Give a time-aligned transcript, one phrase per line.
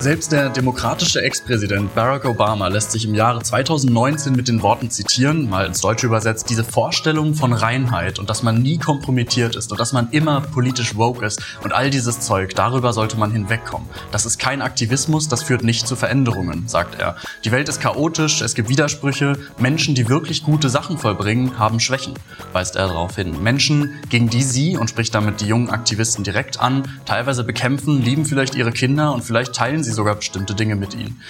[0.00, 5.50] Selbst der demokratische Ex-Präsident Barack Obama lässt sich im Jahre 2019 mit den Worten zitieren,
[5.50, 9.80] mal ins Deutsche übersetzt, diese Vorstellung von Reinheit und dass man nie kompromittiert ist und
[9.80, 13.88] dass man immer politisch woke ist und all dieses Zeug, darüber sollte man hinwegkommen.
[14.12, 17.16] Das ist kein Aktivismus, das führt nicht zu Veränderungen, sagt er.
[17.44, 22.14] Die Welt ist chaotisch, es gibt Widersprüche, Menschen, die wirklich gute Sachen vollbringen, haben Schwächen,
[22.52, 23.42] weist er darauf hin.
[23.42, 28.24] Menschen, gegen die sie, und spricht damit die jungen Aktivisten direkt an, teilweise bekämpfen, lieben
[28.24, 31.22] vielleicht ihre Kinder und vielleicht teilen sie sogar bestimmte Dinge mit ihnen.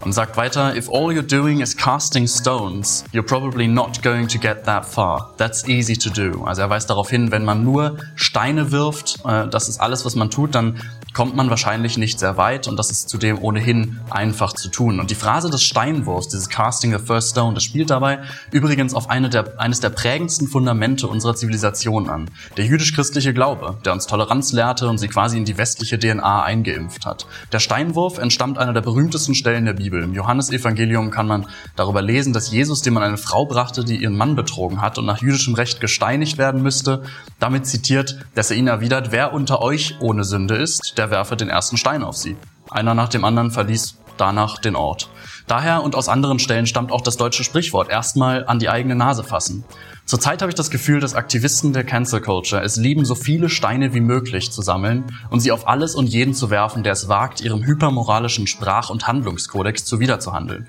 [0.00, 4.36] Und sagt weiter, if all you're doing is casting stones, you're probably not going to
[4.36, 5.32] get that far.
[5.36, 6.42] That's easy to do.
[6.44, 10.16] Also er weist darauf hin, wenn man nur Steine wirft, äh, das ist alles, was
[10.16, 10.80] man tut, dann
[11.12, 15.00] kommt man wahrscheinlich nicht sehr weit und das ist zudem ohnehin einfach zu tun.
[15.00, 19.10] Und die Phrase des Steinwurfs, dieses Casting the First Stone, das spielt dabei übrigens auf
[19.10, 22.30] eine der, eines der prägendsten Fundamente unserer Zivilisation an.
[22.56, 27.06] Der jüdisch-christliche Glaube, der uns Toleranz lehrte und sie quasi in die westliche DNA eingeimpft
[27.06, 27.26] hat.
[27.52, 30.02] Der Steinwurf entstammt einer der berühmtesten Stellen der Bibel.
[30.02, 31.46] Im Johannesevangelium kann man
[31.76, 35.06] darüber lesen, dass Jesus, dem man eine Frau brachte, die ihren Mann betrogen hat und
[35.06, 37.02] nach jüdischem Recht gesteinigt werden müsste,
[37.38, 41.48] damit zitiert, dass er ihn erwidert, wer unter euch ohne Sünde ist, der werfe den
[41.48, 42.36] ersten Stein auf sie.
[42.70, 45.08] Einer nach dem anderen verließ danach den Ort.
[45.48, 49.24] Daher und aus anderen Stellen stammt auch das deutsche Sprichwort erstmal an die eigene Nase
[49.24, 49.64] fassen.
[50.04, 53.94] Zurzeit habe ich das Gefühl, dass Aktivisten der Cancel Culture es lieben, so viele Steine
[53.94, 57.40] wie möglich zu sammeln und sie auf alles und jeden zu werfen, der es wagt,
[57.40, 60.68] ihrem hypermoralischen Sprach- und Handlungskodex zuwiderzuhandeln.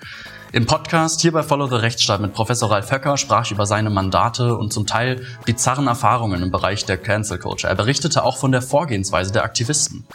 [0.55, 3.89] Im Podcast hier bei Follow the Rechtsstaat mit Professor Ralf Höcker sprach ich über seine
[3.89, 7.71] Mandate und zum Teil bizarren Erfahrungen im Bereich der Cancel Culture.
[7.71, 10.05] Er berichtete auch von der Vorgehensweise der Aktivisten.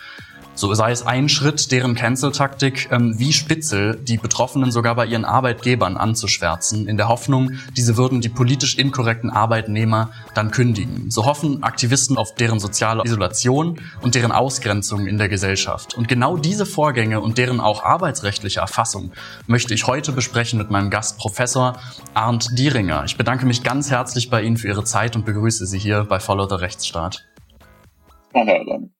[0.59, 5.25] So sei es ein Schritt deren Cancel-Taktik, ähm, wie Spitzel die Betroffenen sogar bei ihren
[5.25, 11.13] Arbeitgebern anzuschwärzen, in der Hoffnung, diese würden die politisch inkorrekten Arbeitnehmer dann kündigen.
[11.13, 15.95] So hoffen Aktivisten auf deren soziale Isolation und deren Ausgrenzung in der Gesellschaft.
[15.95, 19.13] Und genau diese Vorgänge und deren auch arbeitsrechtliche Erfassung
[19.47, 21.79] möchte ich heute besprechen mit meinem Gast Professor
[22.15, 23.05] Arndt Dieringer.
[23.05, 26.19] Ich bedanke mich ganz herzlich bei Ihnen für Ihre Zeit und begrüße Sie hier bei
[26.19, 27.25] Follow the Rechtsstaat.
[28.35, 28.91] Hallo,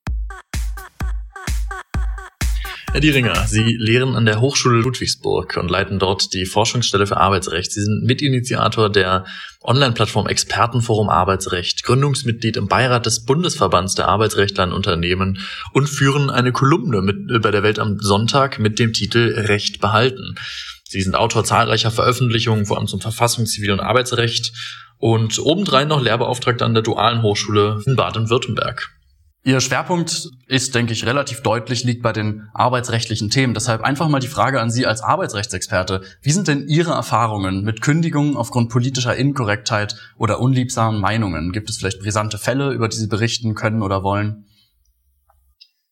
[2.91, 7.71] Herr Dieringer, Sie lehren an der Hochschule Ludwigsburg und leiten dort die Forschungsstelle für Arbeitsrecht.
[7.71, 9.27] Sie sind Mitinitiator der
[9.63, 15.39] Online-Plattform Expertenforum Arbeitsrecht, Gründungsmitglied im Beirat des Bundesverbands der Arbeitsrechtler in Unternehmen
[15.75, 20.37] und führen eine Kolumne mit, bei der Welt am Sonntag mit dem Titel Recht behalten.
[20.85, 24.53] Sie sind Autor zahlreicher Veröffentlichungen, vor allem zum Verfassungs-, Zivil- und Arbeitsrecht
[24.97, 28.98] und obendrein noch Lehrbeauftragter an der Dualen Hochschule in Baden-Württemberg.
[29.45, 33.55] Ihr Schwerpunkt ist, denke ich, relativ deutlich, liegt bei den arbeitsrechtlichen Themen.
[33.55, 36.03] Deshalb einfach mal die Frage an Sie als Arbeitsrechtsexperte.
[36.23, 41.53] Wie sind denn Ihre Erfahrungen mit Kündigungen aufgrund politischer Inkorrektheit oder unliebsamen Meinungen?
[41.53, 44.45] Gibt es vielleicht brisante Fälle, über die Sie berichten können oder wollen?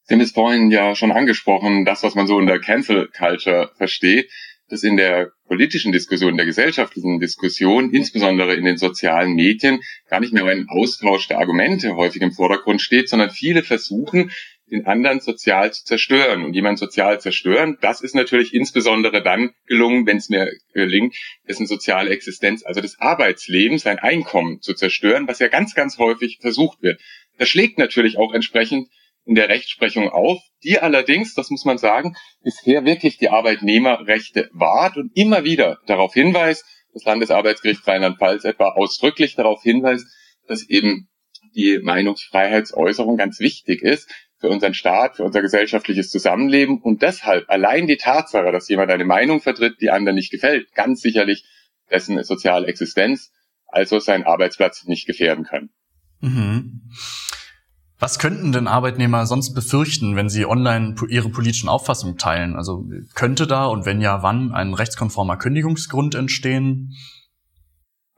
[0.02, 3.70] Sie haben es vorhin ja schon angesprochen, das, was man so in der Cancel Culture
[3.76, 4.30] versteht
[4.68, 10.32] dass in der politischen Diskussion, der gesellschaftlichen Diskussion, insbesondere in den sozialen Medien, gar nicht
[10.32, 14.30] mehr ein Austausch der Argumente häufig im Vordergrund steht, sondern viele versuchen,
[14.70, 16.44] den anderen sozial zu zerstören.
[16.44, 21.14] Und jemand sozial zerstören, das ist natürlich insbesondere dann gelungen, wenn es mir gelingt,
[21.48, 26.38] dessen soziale Existenz, also des Arbeitslebens, sein Einkommen zu zerstören, was ja ganz, ganz häufig
[26.40, 27.00] versucht wird.
[27.38, 28.88] Das schlägt natürlich auch entsprechend
[29.26, 34.96] in der Rechtsprechung auf, die allerdings, das muss man sagen, bisher wirklich die Arbeitnehmerrechte wahrt
[34.96, 36.64] und immer wieder darauf hinweist,
[36.94, 40.06] das Landesarbeitsgericht Rheinland-Pfalz etwa ausdrücklich darauf hinweist,
[40.46, 41.08] dass eben
[41.54, 47.86] die Meinungsfreiheitsäußerung ganz wichtig ist für unseren Staat, für unser gesellschaftliches Zusammenleben und deshalb allein
[47.86, 51.44] die Tatsache, dass jemand eine Meinung vertritt, die anderen nicht gefällt, ganz sicherlich
[51.90, 53.32] dessen soziale Existenz,
[53.66, 55.70] also seinen Arbeitsplatz nicht gefährden kann.
[56.20, 56.82] Mhm.
[57.98, 62.54] Was könnten denn Arbeitnehmer sonst befürchten, wenn sie online ihre politischen Auffassungen teilen?
[62.54, 62.84] Also
[63.14, 66.94] könnte da und wenn ja, wann ein rechtskonformer Kündigungsgrund entstehen?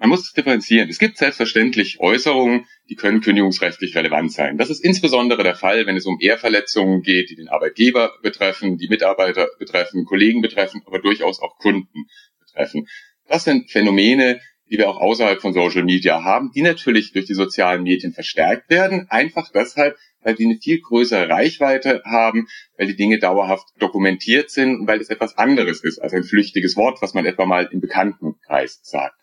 [0.01, 0.89] Man muss differenzieren.
[0.89, 4.57] Es gibt selbstverständlich Äußerungen, die können kündigungsrechtlich relevant sein.
[4.57, 8.89] Das ist insbesondere der Fall, wenn es um Ehrverletzungen geht, die den Arbeitgeber betreffen, die
[8.89, 12.07] Mitarbeiter betreffen, Kollegen betreffen, aber durchaus auch Kunden
[12.39, 12.87] betreffen.
[13.27, 17.35] Das sind Phänomene, die wir auch außerhalb von Social Media haben, die natürlich durch die
[17.35, 22.97] sozialen Medien verstärkt werden, einfach deshalb, weil die eine viel größere Reichweite haben, weil die
[22.97, 27.15] Dinge dauerhaft dokumentiert sind und weil es etwas anderes ist als ein flüchtiges Wort, was
[27.15, 29.15] man etwa mal im Bekanntenkreis sagt.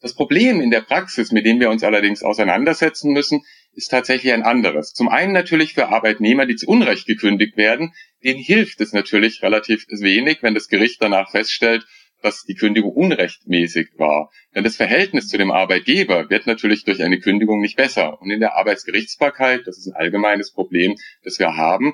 [0.00, 3.42] Das Problem in der Praxis, mit dem wir uns allerdings auseinandersetzen müssen,
[3.72, 4.92] ist tatsächlich ein anderes.
[4.92, 9.86] Zum einen natürlich für Arbeitnehmer, die zu Unrecht gekündigt werden, denen hilft es natürlich relativ
[9.88, 11.86] wenig, wenn das Gericht danach feststellt,
[12.24, 14.30] dass die Kündigung unrechtmäßig war.
[14.54, 18.20] Denn das Verhältnis zu dem Arbeitgeber wird natürlich durch eine Kündigung nicht besser.
[18.22, 21.92] Und in der Arbeitsgerichtsbarkeit, das ist ein allgemeines Problem, das wir haben,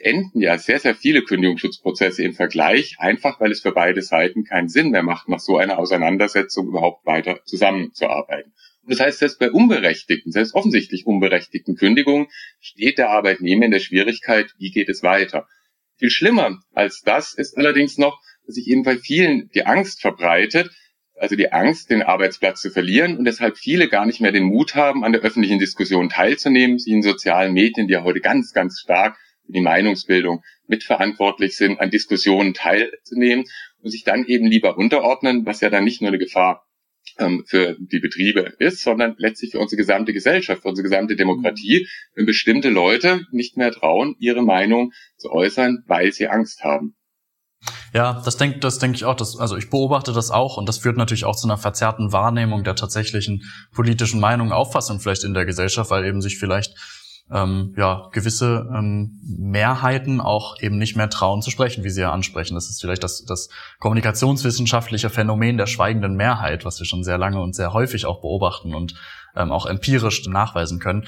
[0.00, 4.68] enden ja sehr, sehr viele Kündigungsschutzprozesse im Vergleich, einfach weil es für beide Seiten keinen
[4.68, 8.52] Sinn mehr macht, nach so einer Auseinandersetzung überhaupt weiter zusammenzuarbeiten.
[8.82, 12.26] Und das heißt, selbst bei unberechtigten, selbst offensichtlich unberechtigten Kündigungen
[12.58, 15.46] steht der Arbeitnehmer in der Schwierigkeit, wie geht es weiter.
[15.98, 20.70] Viel schlimmer als das ist allerdings noch, sich eben bei vielen die Angst verbreitet,
[21.14, 24.74] also die Angst, den Arbeitsplatz zu verlieren und deshalb viele gar nicht mehr den Mut
[24.74, 28.80] haben, an der öffentlichen Diskussion teilzunehmen, sie in sozialen Medien, die ja heute ganz, ganz
[28.80, 33.44] stark für die Meinungsbildung mitverantwortlich sind, an Diskussionen teilzunehmen
[33.80, 36.66] und sich dann eben lieber unterordnen, was ja dann nicht nur eine Gefahr
[37.18, 41.88] ähm, für die Betriebe ist, sondern letztlich für unsere gesamte Gesellschaft, für unsere gesamte Demokratie,
[42.14, 46.97] wenn bestimmte Leute nicht mehr trauen, ihre Meinung zu äußern, weil sie Angst haben.
[47.94, 49.14] Ja, das denke das denk ich auch.
[49.14, 52.64] Das, also ich beobachte das auch und das führt natürlich auch zu einer verzerrten Wahrnehmung
[52.64, 53.42] der tatsächlichen
[53.72, 56.74] politischen Meinung, Auffassung vielleicht in der Gesellschaft, weil eben sich vielleicht
[57.30, 62.12] ähm, ja, gewisse ähm, Mehrheiten auch eben nicht mehr trauen zu sprechen, wie Sie ja
[62.12, 62.54] ansprechen.
[62.54, 63.48] Das ist vielleicht das, das
[63.80, 68.74] kommunikationswissenschaftliche Phänomen der schweigenden Mehrheit, was wir schon sehr lange und sehr häufig auch beobachten
[68.74, 68.94] und
[69.36, 71.06] ähm, auch empirisch nachweisen können.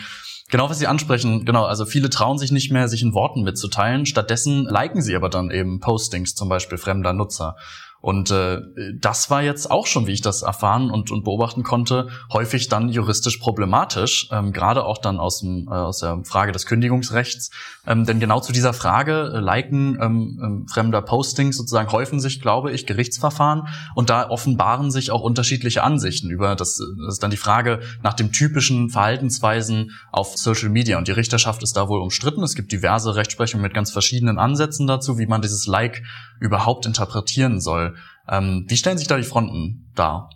[0.51, 4.05] Genau, was Sie ansprechen, genau, also viele trauen sich nicht mehr, sich in Worten mitzuteilen.
[4.05, 7.57] Stattdessen liken sie aber dann eben Postings zum Beispiel fremder Nutzer.
[8.01, 8.63] Und äh,
[8.99, 12.89] das war jetzt auch schon, wie ich das erfahren und, und beobachten konnte, häufig dann
[12.89, 17.51] juristisch problematisch, ähm, gerade auch dann aus, dem, äh, aus der Frage des Kündigungsrechts.
[17.87, 22.41] Ähm, denn genau zu dieser Frage, äh, liken ähm, ähm, fremder Postings sozusagen häufen sich,
[22.41, 27.31] glaube ich, Gerichtsverfahren und da offenbaren sich auch unterschiedliche Ansichten über das, das ist dann
[27.31, 30.97] die Frage nach dem typischen Verhaltensweisen auf Social Media.
[30.97, 32.43] Und die Richterschaft ist da wohl umstritten.
[32.43, 36.03] Es gibt diverse Rechtsprechungen mit ganz verschiedenen Ansätzen dazu, wie man dieses Like
[36.41, 37.97] überhaupt interpretieren soll.
[38.29, 40.31] Ähm, wie stellen sich da die Fronten dar?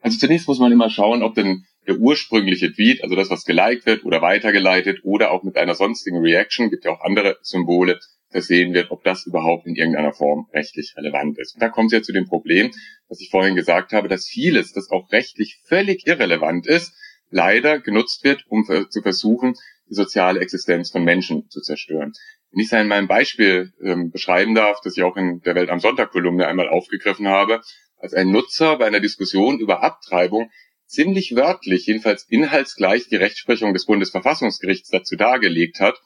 [0.00, 3.86] Also zunächst muss man immer schauen, ob denn der ursprüngliche Tweet, also das, was geliked
[3.86, 7.98] wird oder weitergeleitet oder auch mit einer sonstigen Reaction, gibt ja auch andere Symbole,
[8.30, 11.54] versehen wird, ob das überhaupt in irgendeiner Form rechtlich relevant ist.
[11.54, 12.70] Und da kommt es ja zu dem Problem,
[13.08, 16.92] was ich vorhin gesagt habe, dass vieles, das auch rechtlich völlig irrelevant ist,
[17.30, 19.54] leider genutzt wird, um zu versuchen,
[19.88, 22.12] die soziale Existenz von Menschen zu zerstören.
[22.52, 25.70] Wenn ich es in meinem Beispiel ähm, beschreiben darf, das ich auch in der Welt
[25.70, 27.60] am Sonntag-Kolumne einmal aufgegriffen habe,
[27.96, 30.50] als ein Nutzer bei einer Diskussion über Abtreibung
[30.86, 36.00] ziemlich wörtlich, jedenfalls inhaltsgleich die Rechtsprechung des Bundesverfassungsgerichts dazu dargelegt hat,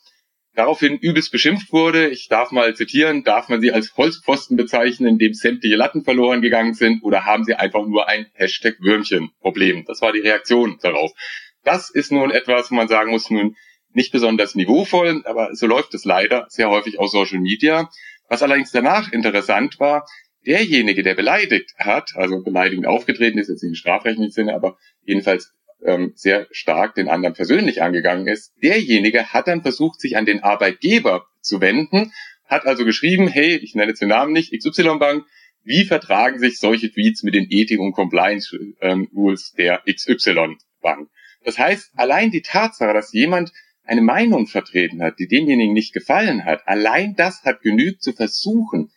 [0.55, 2.09] daraufhin übelst beschimpft wurde.
[2.09, 6.43] Ich darf mal zitieren, darf man sie als Holzpfosten bezeichnen, in dem sämtliche Latten verloren
[6.43, 9.85] gegangen sind, oder haben sie einfach nur ein Hashtag Würmchen-Problem?
[9.87, 11.13] Das war die Reaktion darauf.
[11.63, 13.57] Das ist nun etwas, wo man sagen muss, nun,
[13.95, 17.91] nicht besonders niveauvoll, aber so läuft es leider sehr häufig aus Social Media.
[18.29, 20.07] Was allerdings danach interessant war,
[20.47, 25.53] derjenige, der beleidigt hat, also beleidigend aufgetreten ist, jetzt nicht im strafrechtlichen Sinne, aber jedenfalls
[25.85, 30.43] ähm, sehr stark den anderen persönlich angegangen ist, derjenige hat dann versucht, sich an den
[30.43, 32.13] Arbeitgeber zu wenden,
[32.47, 35.25] hat also geschrieben, hey, ich nenne jetzt den Namen nicht, XY Bank,
[35.63, 41.09] wie vertragen sich solche Tweets mit den Ethik- und Compliance-Rules der XY Bank?
[41.45, 43.53] Das heißt, allein die Tatsache, dass jemand
[43.85, 48.91] eine Meinung vertreten hat, die demjenigen nicht gefallen hat, allein das hat genügt zu versuchen,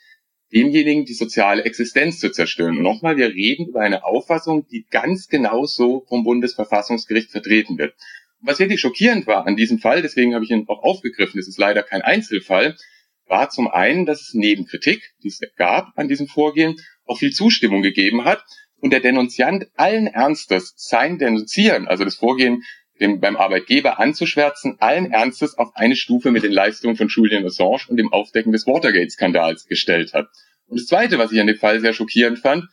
[0.53, 2.77] demjenigen die soziale Existenz zu zerstören.
[2.77, 7.95] Und nochmal, wir reden über eine Auffassung, die ganz genau so vom Bundesverfassungsgericht vertreten wird.
[8.39, 11.47] Und was wirklich schockierend war an diesem Fall, deswegen habe ich ihn auch aufgegriffen, es
[11.47, 12.77] ist leider kein Einzelfall,
[13.25, 16.75] war zum einen, dass es neben Kritik, die es gab an diesem Vorgehen,
[17.05, 18.41] auch viel Zustimmung gegeben hat
[18.79, 22.63] und der Denunziant allen Ernstes sein Denunzieren, also das Vorgehen
[22.99, 27.87] dem, beim Arbeitgeber anzuschwärzen, allen Ernstes auf eine Stufe mit den Leistungen von Julian Assange
[27.87, 30.27] und dem Aufdecken des Watergate-Skandals gestellt hat.
[30.67, 32.65] Und das Zweite, was ich an dem Fall sehr schockierend fand,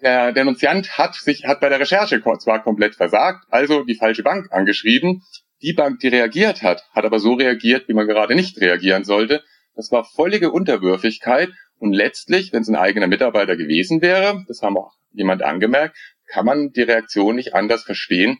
[0.00, 4.48] der Denunziant hat sich hat bei der Recherche zwar komplett versagt, also die falsche Bank
[4.50, 5.22] angeschrieben.
[5.62, 9.44] Die Bank, die reagiert hat, hat aber so reagiert, wie man gerade nicht reagieren sollte.
[9.76, 14.76] Das war völlige Unterwürfigkeit und letztlich, wenn es ein eigener Mitarbeiter gewesen wäre, das haben
[14.76, 15.96] auch jemand angemerkt,
[16.26, 18.38] kann man die Reaktion nicht anders verstehen,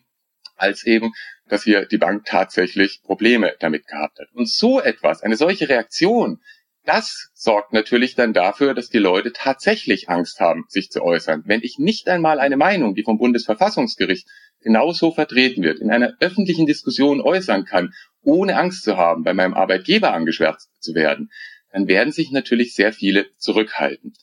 [0.56, 1.12] als eben,
[1.49, 4.28] dass hier die Bank tatsächlich Probleme damit gehabt hat.
[4.32, 6.40] Und so etwas, eine solche Reaktion,
[6.85, 11.42] das sorgt natürlich dann dafür, dass die Leute tatsächlich Angst haben, sich zu äußern.
[11.47, 14.26] Wenn ich nicht einmal eine Meinung, die vom Bundesverfassungsgericht
[14.61, 17.92] genauso vertreten wird, in einer öffentlichen Diskussion äußern kann,
[18.23, 21.30] ohne Angst zu haben, bei meinem Arbeitgeber angeschwärzt zu werden,
[21.71, 24.14] dann werden sich natürlich sehr viele zurückhalten.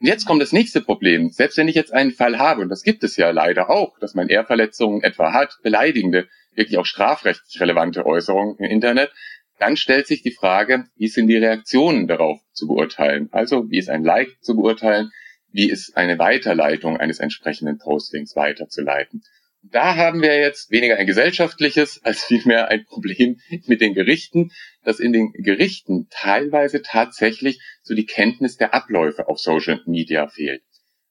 [0.00, 1.30] Und jetzt kommt das nächste Problem.
[1.30, 4.14] Selbst wenn ich jetzt einen Fall habe, und das gibt es ja leider auch, dass
[4.14, 9.12] man Ehrverletzungen etwa hat, beleidigende, wirklich auch strafrechtlich relevante Äußerungen im Internet,
[9.58, 13.28] dann stellt sich die Frage, wie sind die Reaktionen darauf zu beurteilen?
[13.30, 15.10] Also, wie ist ein Like zu beurteilen?
[15.52, 19.22] Wie ist eine Weiterleitung eines entsprechenden Postings weiterzuleiten?
[19.62, 24.52] Da haben wir jetzt weniger ein gesellschaftliches als vielmehr ein Problem mit den Gerichten,
[24.84, 30.62] dass in den Gerichten teilweise tatsächlich so die Kenntnis der Abläufe auf Social Media fehlt.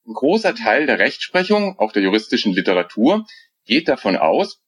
[0.06, 3.24] Ein großer Teil der Rechtsprechung, auch der juristischen Literatur,
[3.66, 4.60] geht davon aus,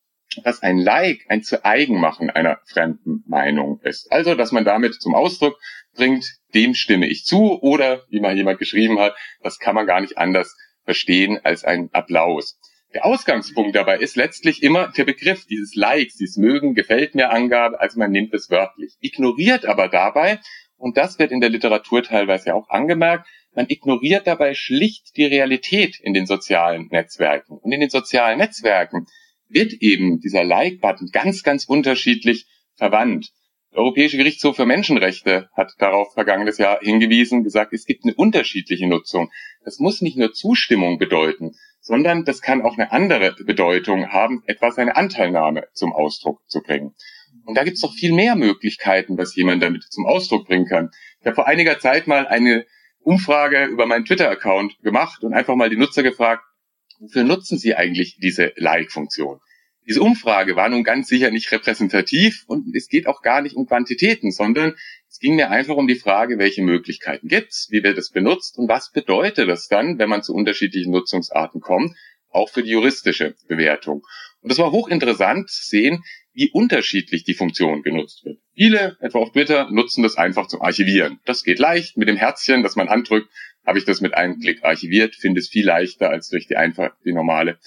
[0.45, 4.11] dass ein Like ein zu Eigenmachen einer fremden Meinung ist.
[4.13, 5.59] Also, dass man damit zum Ausdruck
[5.95, 6.25] bringt,
[6.55, 10.19] dem stimme ich zu oder, wie mal jemand geschrieben hat, das kann man gar nicht
[10.19, 12.59] anders verstehen als ein Applaus.
[12.95, 17.81] Der Ausgangspunkt dabei ist letztlich immer der Begriff dieses Likes, dieses Mögen, gefällt mir Angabe,
[17.81, 18.97] also man nimmt es wörtlich.
[19.01, 20.41] Ignoriert aber dabei,
[20.77, 26.01] und das wird in der Literatur teilweise auch angemerkt, man ignoriert dabei schlicht die Realität
[26.01, 27.59] in den sozialen Netzwerken.
[27.59, 29.07] Und in den sozialen Netzwerken
[29.49, 32.47] wird eben dieser Like-Button ganz, ganz unterschiedlich
[32.77, 33.31] verwandt.
[33.73, 38.87] Der Europäische Gerichtshof für Menschenrechte hat darauf vergangenes Jahr hingewiesen, gesagt, es gibt eine unterschiedliche
[38.87, 39.31] Nutzung.
[39.65, 44.71] Das muss nicht nur Zustimmung bedeuten, sondern das kann auch eine andere Bedeutung haben, etwa
[44.71, 46.95] seine Anteilnahme zum Ausdruck zu bringen.
[47.45, 50.91] Und da gibt es noch viel mehr Möglichkeiten, was jemand damit zum Ausdruck bringen kann.
[51.21, 52.65] Ich habe vor einiger Zeit mal eine
[53.01, 56.45] Umfrage über meinen Twitter-Account gemacht und einfach mal die Nutzer gefragt,
[57.01, 59.41] wofür nutzen sie eigentlich diese Like-Funktion?
[59.87, 63.67] Diese Umfrage war nun ganz sicher nicht repräsentativ und es geht auch gar nicht um
[63.67, 64.77] Quantitäten, sondern
[65.09, 68.69] es ging mir einfach um die Frage, welche Möglichkeiten gibt's, wie wird es benutzt und
[68.69, 71.97] was bedeutet das dann, wenn man zu unterschiedlichen Nutzungsarten kommt,
[72.31, 74.03] auch für die juristische Bewertung.
[74.41, 78.39] Und es war hochinteressant zu sehen, wie unterschiedlich die Funktion genutzt wird.
[78.55, 81.19] Viele, etwa auf Twitter, nutzen das einfach zum Archivieren.
[81.25, 83.29] Das geht leicht mit dem Herzchen, das man andrückt,
[83.67, 86.93] habe ich das mit einem Klick archiviert, finde es viel leichter als durch die einfach
[87.05, 87.59] die normale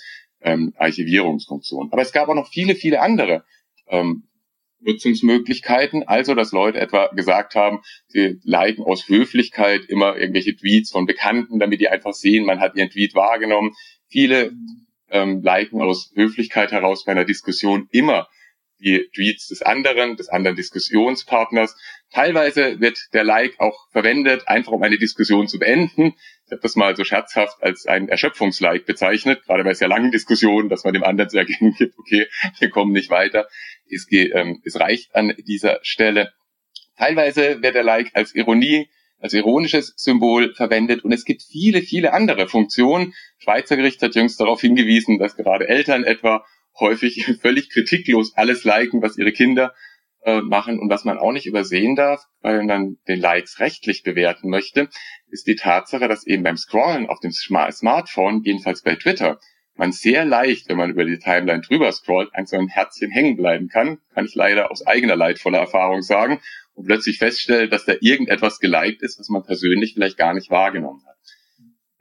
[0.46, 1.90] ähm, Archivierungsfunktion.
[1.92, 3.44] Aber es gab auch noch viele, viele andere
[3.88, 4.24] ähm,
[4.80, 6.08] Nutzungsmöglichkeiten.
[6.08, 11.60] Also, dass Leute etwa gesagt haben, sie liken aus Höflichkeit immer irgendwelche Tweets von Bekannten,
[11.60, 13.74] damit die einfach sehen, man hat ihren Tweet wahrgenommen.
[14.08, 14.54] Viele
[15.10, 18.28] ähm, liken aus Höflichkeit heraus bei einer Diskussion immer
[18.80, 21.76] die Tweets des anderen, des anderen Diskussionspartners.
[22.12, 26.14] Teilweise wird der Like auch verwendet, einfach um eine Diskussion zu beenden.
[26.46, 30.70] Ich habe das mal so scherzhaft als ein Erschöpfungslike bezeichnet, gerade bei sehr langen Diskussionen,
[30.70, 32.28] dass man dem anderen zu erkennen gibt, okay,
[32.60, 33.48] wir kommen nicht weiter.
[33.90, 36.32] Es, geht, ähm, es reicht an dieser Stelle.
[36.98, 38.88] Teilweise wird der Like als Ironie,
[39.20, 43.14] als ironisches Symbol verwendet und es gibt viele, viele andere Funktionen.
[43.40, 46.46] Schweizer Gericht hat jüngst darauf hingewiesen, dass gerade Eltern etwa
[46.80, 49.74] häufig völlig kritiklos alles liken, was ihre Kinder
[50.26, 50.80] äh, machen.
[50.80, 54.90] Und was man auch nicht übersehen darf, weil man den Likes rechtlich bewerten möchte,
[55.30, 59.40] ist die Tatsache, dass eben beim Scrollen auf dem Smartphone, jedenfalls bei Twitter,
[59.76, 63.36] man sehr leicht, wenn man über die Timeline drüber scrollt, ein so ein Herzchen hängen
[63.36, 64.00] bleiben kann.
[64.14, 66.42] Kann ich leider aus eigener leidvoller Erfahrung sagen.
[66.74, 71.04] Und plötzlich feststellt, dass da irgendetwas geliked ist, was man persönlich vielleicht gar nicht wahrgenommen
[71.06, 71.16] hat.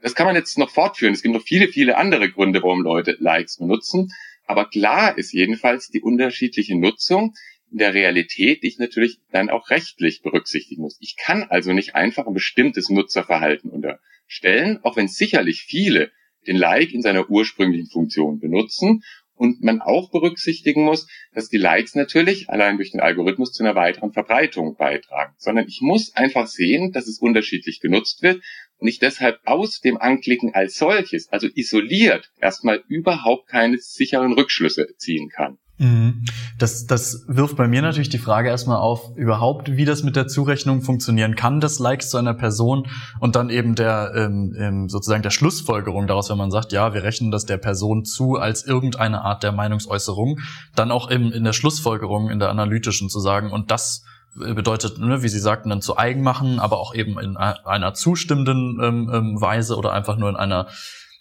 [0.00, 1.14] Das kann man jetzt noch fortführen.
[1.14, 4.08] Es gibt noch viele, viele andere Gründe, warum Leute Likes benutzen.
[4.46, 7.34] Aber klar ist jedenfalls die unterschiedliche Nutzung
[7.70, 10.96] in der Realität, die ich natürlich dann auch rechtlich berücksichtigen muss.
[11.00, 16.12] Ich kann also nicht einfach ein bestimmtes Nutzerverhalten unterstellen, auch wenn sicherlich viele
[16.46, 19.02] den Like in seiner ursprünglichen Funktion benutzen
[19.36, 23.74] und man auch berücksichtigen muss, dass die Likes natürlich allein durch den Algorithmus zu einer
[23.74, 28.42] weiteren Verbreitung beitragen, sondern ich muss einfach sehen, dass es unterschiedlich genutzt wird
[28.78, 34.94] und ich deshalb aus dem Anklicken als solches, also isoliert, erstmal überhaupt keine sicheren Rückschlüsse
[34.96, 35.58] ziehen kann.
[35.76, 36.24] Mhm.
[36.58, 40.28] Das, das wirft bei mir natürlich die Frage erstmal auf, überhaupt, wie das mit der
[40.28, 42.86] Zurechnung funktionieren kann, des Likes zu einer Person
[43.18, 47.02] und dann eben der ähm, ähm, sozusagen der Schlussfolgerung daraus, wenn man sagt, ja, wir
[47.02, 50.38] rechnen das der Person zu als irgendeine Art der Meinungsäußerung,
[50.76, 54.04] dann auch eben in der Schlussfolgerung, in der analytischen zu sagen, und das
[54.34, 58.80] bedeutet, ne, wie Sie sagten, dann zu eigen machen, aber auch eben in einer zustimmenden
[58.82, 60.66] ähm, ähm, Weise oder einfach nur in einer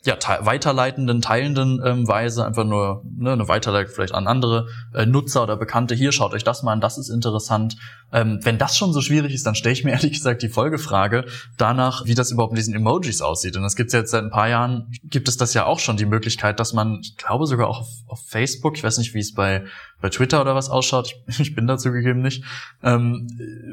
[0.06, 5.44] ja, weiterleitenden, teilenden ähm, Weise, einfach nur ne, eine Weiterleitung vielleicht an andere äh, Nutzer
[5.44, 5.96] oder Bekannte.
[5.96, 7.78] Hier, schaut euch das mal an, das ist interessant.
[8.12, 11.24] Ähm, wenn das schon so schwierig ist, dann stelle ich mir ehrlich gesagt die Folgefrage
[11.58, 13.56] danach, wie das überhaupt mit diesen Emojis aussieht.
[13.56, 15.96] Und das gibt es jetzt seit ein paar Jahren, gibt es das ja auch schon,
[15.96, 19.20] die Möglichkeit, dass man, ich glaube sogar auch auf, auf Facebook, ich weiß nicht, wie
[19.20, 19.64] es bei,
[20.02, 22.44] bei Twitter oder was ausschaut, ich, ich bin dazu gegeben nicht,
[22.84, 23.28] ähm,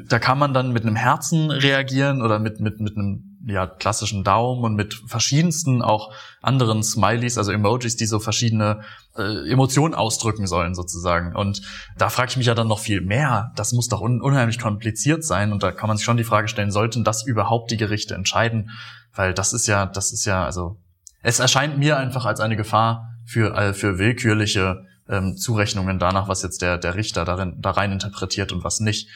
[0.07, 4.23] da kann man dann mit einem Herzen reagieren oder mit, mit, mit einem ja, klassischen
[4.23, 8.81] Daumen und mit verschiedensten auch anderen Smileys, also Emojis, die so verschiedene
[9.17, 11.35] äh, Emotionen ausdrücken sollen sozusagen.
[11.35, 11.61] Und
[11.97, 13.51] da frage ich mich ja dann noch viel mehr.
[13.55, 15.51] Das muss doch un unheimlich kompliziert sein.
[15.51, 18.69] Und da kann man sich schon die Frage stellen, sollten das überhaupt die Gerichte entscheiden?
[19.13, 20.77] Weil das ist ja, das ist ja, also
[21.23, 26.41] es erscheint mir einfach als eine Gefahr für, äh, für willkürliche ähm, Zurechnungen danach, was
[26.41, 29.09] jetzt der, der Richter darin, da rein interpretiert und was nicht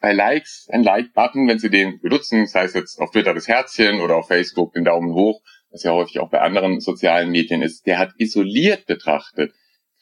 [0.00, 4.00] bei Likes ein Like-Button, wenn Sie den benutzen, sei es jetzt auf Twitter das Herzchen
[4.00, 7.86] oder auf Facebook den Daumen hoch, was ja häufig auch bei anderen sozialen Medien ist,
[7.86, 9.52] der hat isoliert betrachtet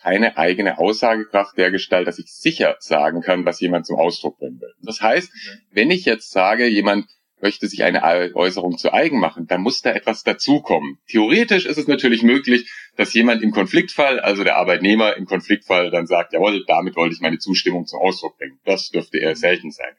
[0.00, 4.61] keine eigene Aussagekraft der Gestalt, dass ich sicher sagen kann, was jemand zum Ausdruck bringen
[4.61, 4.73] will.
[4.82, 5.32] Das heißt,
[5.70, 7.06] wenn ich jetzt sage, jemand
[7.40, 8.02] möchte sich eine
[8.34, 10.98] Äußerung zu eigen machen, dann muss da etwas dazukommen.
[11.08, 16.06] Theoretisch ist es natürlich möglich, dass jemand im Konfliktfall, also der Arbeitnehmer im Konfliktfall dann
[16.06, 18.58] sagt, jawohl, damit wollte ich meine Zustimmung zum Ausdruck bringen.
[18.64, 19.94] Das dürfte eher selten sein.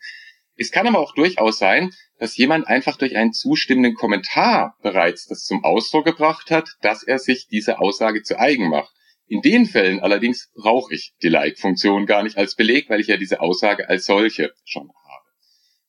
[0.56, 5.44] Es kann aber auch durchaus sein, dass jemand einfach durch einen zustimmenden Kommentar bereits das
[5.44, 8.92] zum Ausdruck gebracht hat, dass er sich diese Aussage zu eigen macht.
[9.28, 13.18] In den Fällen allerdings brauche ich die Like-Funktion gar nicht als Beleg, weil ich ja
[13.18, 14.90] diese Aussage als solche schon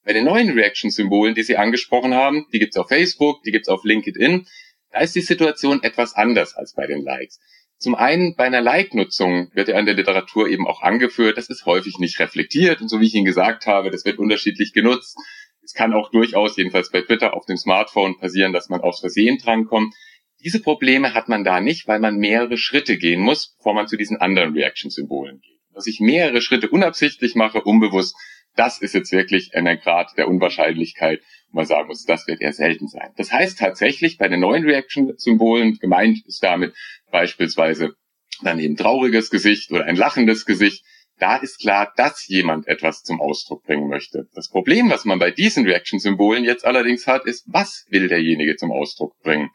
[0.09, 3.85] bei den neuen Reaction-Symbolen, die Sie angesprochen haben, die gibt's auf Facebook, die gibt's auf
[3.85, 4.47] LinkedIn,
[4.91, 7.39] da ist die Situation etwas anders als bei den Likes.
[7.77, 11.67] Zum einen bei einer Like-Nutzung wird ja in der Literatur eben auch angeführt, das ist
[11.67, 15.19] häufig nicht reflektiert und so wie ich Ihnen gesagt habe, das wird unterschiedlich genutzt.
[15.63, 19.37] Es kann auch durchaus, jedenfalls bei Twitter auf dem Smartphone passieren, dass man aus Versehen
[19.37, 19.95] drankommt.
[20.43, 23.99] Diese Probleme hat man da nicht, weil man mehrere Schritte gehen muss, bevor man zu
[23.99, 25.59] diesen anderen Reaction-Symbolen geht.
[25.75, 28.17] Dass ich mehrere Schritte unabsichtlich mache, unbewusst,
[28.59, 32.53] das ist jetzt wirklich ein Grad der Unwahrscheinlichkeit, wo man sagen muss, das wird eher
[32.53, 33.11] selten sein.
[33.17, 36.75] Das heißt tatsächlich, bei den neuen Reaction-Symbolen gemeint ist damit
[37.11, 37.95] beispielsweise
[38.43, 40.85] dann eben trauriges Gesicht oder ein lachendes Gesicht,
[41.19, 44.29] da ist klar, dass jemand etwas zum Ausdruck bringen möchte.
[44.35, 48.71] Das Problem, was man bei diesen Reaction-Symbolen jetzt allerdings hat, ist, was will derjenige zum
[48.71, 49.51] Ausdruck bringen?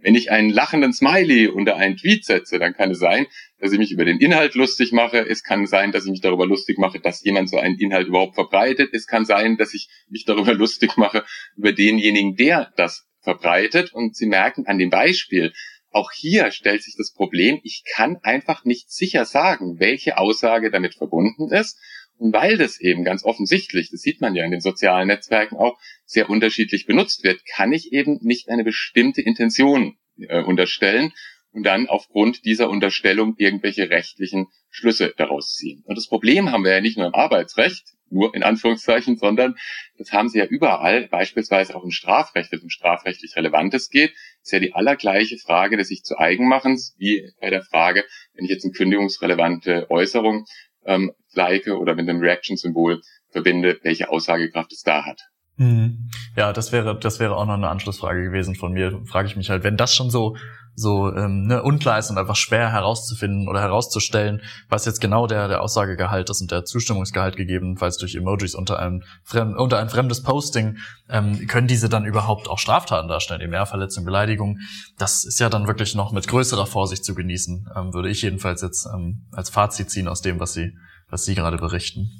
[0.00, 3.26] Wenn ich einen lachenden Smiley unter einen Tweet setze, dann kann es sein,
[3.58, 5.18] dass ich mich über den Inhalt lustig mache.
[5.18, 8.34] Es kann sein, dass ich mich darüber lustig mache, dass jemand so einen Inhalt überhaupt
[8.34, 8.90] verbreitet.
[8.92, 11.24] Es kann sein, dass ich mich darüber lustig mache,
[11.56, 13.92] über denjenigen, der das verbreitet.
[13.92, 15.52] Und Sie merken an dem Beispiel,
[15.90, 20.94] auch hier stellt sich das Problem, ich kann einfach nicht sicher sagen, welche Aussage damit
[20.94, 21.78] verbunden ist.
[22.16, 25.78] Und weil das eben ganz offensichtlich, das sieht man ja in den sozialen Netzwerken auch,
[26.04, 31.12] sehr unterschiedlich benutzt wird, kann ich eben nicht eine bestimmte Intention äh, unterstellen
[31.58, 35.82] und dann aufgrund dieser Unterstellung irgendwelche rechtlichen Schlüsse daraus ziehen.
[35.86, 39.56] Und das Problem haben wir ja nicht nur im Arbeitsrecht, nur in Anführungszeichen, sondern
[39.96, 44.12] das haben sie ja überall, beispielsweise auch im Strafrecht, wenn es um strafrechtlich Relevantes geht,
[44.40, 48.04] ist ja die allergleiche Frage des sich zu Eigenmachens, wie bei der Frage,
[48.34, 50.44] wenn ich jetzt eine kündigungsrelevante Äußerung
[50.86, 55.22] ähm, like oder mit einem Reaction-Symbol verbinde, welche Aussagekraft es da hat.
[55.56, 56.08] Mhm.
[56.36, 59.02] Ja, das wäre, das wäre auch noch eine Anschlussfrage gewesen von mir.
[59.06, 60.36] Frage ich mich halt, wenn das schon so
[60.78, 65.48] so ähm, ne, unklar ist und einfach schwer herauszufinden oder herauszustellen, was jetzt genau der,
[65.48, 70.22] der Aussagegehalt ist und der Zustimmungsgehalt gegebenenfalls durch Emojis unter einem fremd, unter ein fremdes
[70.22, 74.58] Posting, ähm, können diese dann überhaupt auch Straftaten darstellen, eben Mehrverletzung, Beleidigung.
[74.98, 78.62] Das ist ja dann wirklich noch mit größerer Vorsicht zu genießen, ähm, würde ich jedenfalls
[78.62, 80.72] jetzt ähm, als Fazit ziehen aus dem, was Sie,
[81.08, 82.10] was Sie gerade berichten.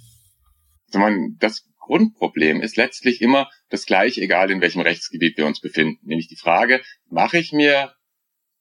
[1.38, 5.98] Das Grundproblem ist letztlich immer das gleiche, egal in welchem Rechtsgebiet wir uns befinden.
[6.02, 7.92] Nämlich die Frage, mache ich mir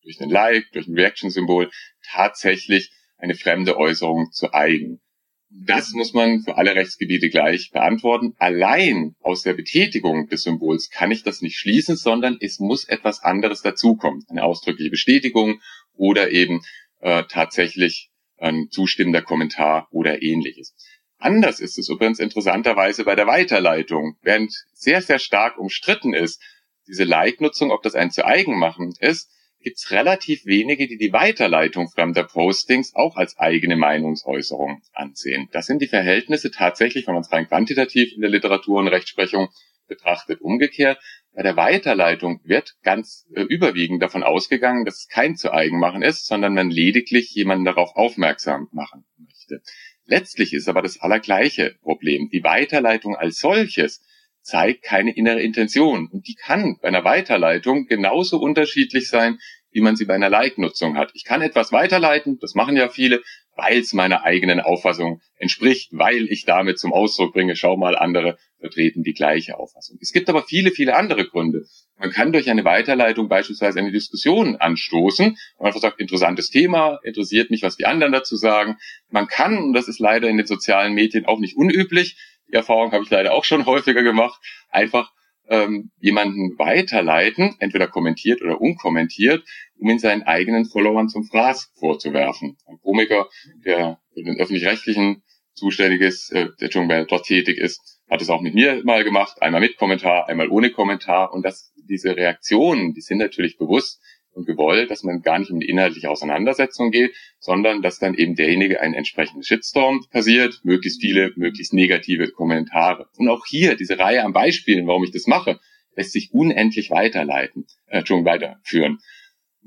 [0.07, 1.69] durch einen Like, durch ein Reaction-Symbol
[2.11, 5.01] tatsächlich eine fremde Äußerung zu eigen.
[5.49, 8.33] Das muss man für alle Rechtsgebiete gleich beantworten.
[8.37, 13.21] Allein aus der Betätigung des Symbols kann ich das nicht schließen, sondern es muss etwas
[13.21, 14.23] anderes dazukommen.
[14.29, 15.61] Eine ausdrückliche Bestätigung
[15.93, 16.61] oder eben
[16.99, 20.73] äh, tatsächlich ein zustimmender Kommentar oder ähnliches.
[21.17, 24.17] Anders ist es übrigens interessanterweise bei der Weiterleitung.
[24.21, 26.41] Während sehr, sehr stark umstritten ist,
[26.87, 29.31] diese Like-Nutzung, ob das ein zu eigen machen ist,
[29.67, 35.49] gibt es relativ wenige, die die Weiterleitung fremder Postings auch als eigene Meinungsäußerung ansehen.
[35.51, 39.49] Das sind die Verhältnisse tatsächlich, wenn man es rein quantitativ in der Literatur und Rechtsprechung
[39.85, 41.01] betrachtet, umgekehrt.
[41.33, 46.01] Bei der Weiterleitung wird ganz äh, überwiegend davon ausgegangen, dass es kein zu eigen machen
[46.01, 49.61] ist, sondern man lediglich jemanden darauf aufmerksam machen möchte.
[50.05, 52.29] Letztlich ist aber das allergleiche Problem.
[52.31, 54.01] Die Weiterleitung als solches
[54.47, 56.07] zeigt keine innere Intention.
[56.07, 59.39] Und die kann bei einer Weiterleitung genauso unterschiedlich sein,
[59.77, 61.11] wie man sie bei einer Like-Nutzung hat.
[61.13, 63.21] Ich kann etwas weiterleiten, das machen ja viele,
[63.55, 68.39] weil es meiner eigenen Auffassung entspricht, weil ich damit zum Ausdruck bringe, schau mal, andere
[68.59, 69.99] vertreten die gleiche Auffassung.
[70.01, 71.65] Es gibt aber viele, viele andere Gründe.
[71.95, 75.37] Man kann durch eine Weiterleitung beispielsweise eine Diskussion anstoßen.
[75.59, 78.77] Man einfach sagt, interessantes Thema, interessiert mich, was die anderen dazu sagen.
[79.11, 82.17] Man kann, und das ist leider in den sozialen Medien auch nicht unüblich,
[82.51, 85.11] die Erfahrung habe ich leider auch schon häufiger gemacht, einfach
[85.49, 89.43] ähm, jemanden weiterleiten, entweder kommentiert oder unkommentiert,
[89.79, 92.57] um ihn seinen eigenen Followern zum Fraß vorzuwerfen.
[92.65, 93.29] Ein Komiker,
[93.65, 98.41] der für den öffentlich-rechtlichen zuständig ist, äh, der schon dort tätig ist, hat es auch
[98.41, 101.33] mit mir mal gemacht, einmal mit Kommentar, einmal ohne Kommentar.
[101.33, 104.01] Und das, diese Reaktionen, die sind natürlich bewusst,
[104.37, 108.35] und gewollt, dass man gar nicht um die inhaltliche Auseinandersetzung geht, sondern dass dann eben
[108.35, 113.09] derjenige einen entsprechenden Shitstorm passiert, möglichst viele, möglichst negative Kommentare.
[113.17, 115.59] Und auch hier diese Reihe an Beispielen, warum ich das mache,
[115.95, 118.99] lässt sich unendlich weiterleiten, äh, schon weiterführen.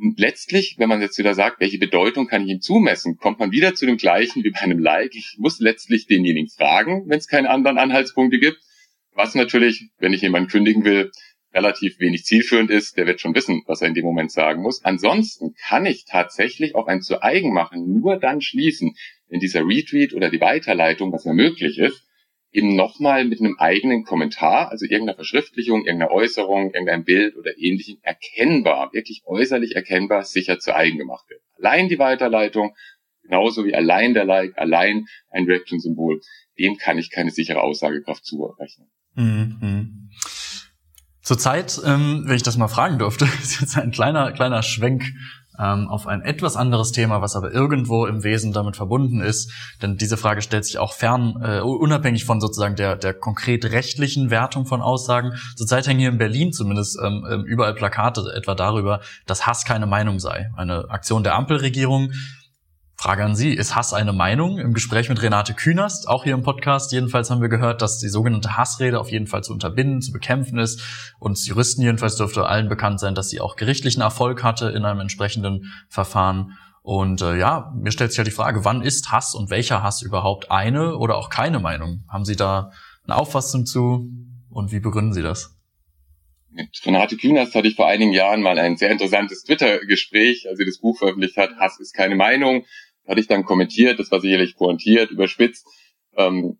[0.00, 3.52] Und letztlich, wenn man jetzt wieder sagt, welche Bedeutung kann ich ihm zumessen, kommt man
[3.52, 5.14] wieder zu dem gleichen wie bei einem Like.
[5.14, 8.58] Ich muss letztlich denjenigen fragen, wenn es keine anderen Anhaltspunkte gibt.
[9.12, 11.10] Was natürlich, wenn ich jemanden kündigen will,
[11.52, 14.82] relativ wenig zielführend ist, der wird schon wissen, was er in dem Moment sagen muss.
[14.84, 18.94] Ansonsten kann ich tatsächlich auch ein zu eigen machen nur dann schließen,
[19.28, 22.06] wenn dieser Retweet oder die Weiterleitung, was ja möglich ist,
[22.52, 27.98] eben nochmal mit einem eigenen Kommentar, also irgendeiner Verschriftlichung, irgendeiner Äußerung, irgendein Bild oder ähnlichem
[28.02, 31.40] erkennbar, wirklich äußerlich erkennbar sicher zu eigen gemacht wird.
[31.58, 32.74] Allein die Weiterleitung,
[33.22, 36.20] genauso wie allein der Like, allein ein Reaction-Symbol,
[36.58, 38.88] dem kann ich keine sichere Aussagekraft zurechnen.
[39.14, 40.10] Mhm.
[41.22, 45.04] Zurzeit, ähm, wenn ich das mal fragen dürfte, ist jetzt ein kleiner, kleiner Schwenk
[45.61, 49.53] ähm, auf ein etwas anderes Thema, was aber irgendwo im Wesen damit verbunden ist.
[49.83, 54.31] Denn diese Frage stellt sich auch fern, äh, unabhängig von sozusagen der, der konkret rechtlichen
[54.31, 55.33] Wertung von Aussagen.
[55.57, 59.87] Zurzeit hängen hier in Berlin zumindest ähm, ähm überall Plakate etwa darüber, dass Hass keine
[59.87, 60.51] Meinung sei.
[60.57, 62.12] Eine Aktion der Ampelregierung
[63.00, 64.58] Frage an Sie, ist Hass eine Meinung?
[64.58, 68.10] Im Gespräch mit Renate Künast, auch hier im Podcast, jedenfalls haben wir gehört, dass die
[68.10, 70.82] sogenannte Hassrede auf jeden Fall zu unterbinden, zu bekämpfen ist.
[71.18, 75.00] Und Juristen jedenfalls dürfte allen bekannt sein, dass sie auch gerichtlichen Erfolg hatte in einem
[75.00, 76.58] entsprechenden Verfahren.
[76.82, 80.02] Und äh, ja, mir stellt sich ja die Frage, wann ist Hass und welcher Hass
[80.02, 82.04] überhaupt eine oder auch keine Meinung?
[82.06, 82.70] Haben Sie da
[83.04, 84.10] eine Auffassung zu
[84.50, 85.56] und wie begründen Sie das?
[86.50, 90.66] Mit Renate Künast hatte ich vor einigen Jahren mal ein sehr interessantes Twitter-Gespräch, als sie
[90.66, 92.66] das Buch veröffentlicht hat, Hass ist keine Meinung
[93.11, 95.66] hatte ich dann kommentiert, das war sicherlich pointiert, überspitzt.
[96.16, 96.59] Ähm,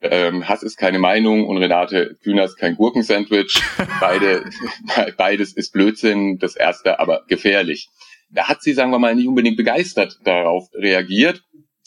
[0.00, 3.62] ähm, Hass ist keine Meinung und Renate Kühner ist kein Gurkensandwich.
[4.00, 4.48] Beide,
[5.18, 7.88] beides ist Blödsinn, das erste aber gefährlich.
[8.30, 11.42] Da hat sie, sagen wir mal, nicht unbedingt begeistert darauf reagiert.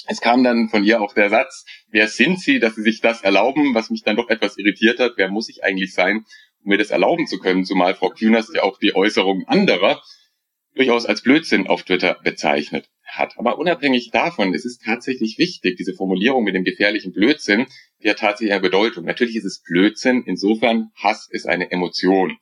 [0.08, 3.21] Es kam dann von ihr auch der Satz, wer sind Sie, dass Sie sich das
[3.21, 5.13] erlauben, was mich dann doch etwas irritiert hat.
[5.15, 6.26] Wer muss ich eigentlich sein,
[6.63, 7.63] um mir das erlauben zu können?
[7.63, 10.04] Zumal Frau Kühners ja auch die Äußerungen anderer
[10.76, 13.37] durchaus als Blödsinn auf Twitter bezeichnet hat.
[13.37, 17.67] Aber unabhängig davon, es ist tatsächlich wichtig, diese Formulierung mit dem gefährlichen Blödsinn,
[18.01, 19.05] die hat tatsächlich eine Bedeutung.
[19.05, 22.37] Natürlich ist es Blödsinn, insofern Hass ist eine Emotion,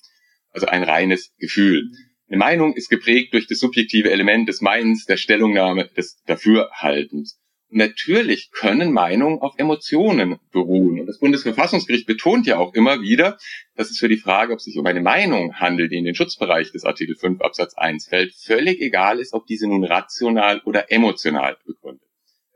[0.52, 1.92] also ein reines Gefühl.
[2.28, 7.41] Eine Meinung ist geprägt durch das subjektive Element des Meinens, der Stellungnahme, des Dafürhaltens
[7.72, 11.00] natürlich können Meinungen auf Emotionen beruhen.
[11.00, 13.38] Und das Bundesverfassungsgericht betont ja auch immer wieder,
[13.76, 16.16] dass es für die Frage, ob es sich um eine Meinung handelt, die in den
[16.16, 20.92] Schutzbereich des Artikel 5 Absatz 1 fällt, völlig egal ist, ob diese nun rational oder
[20.92, 22.08] emotional begründet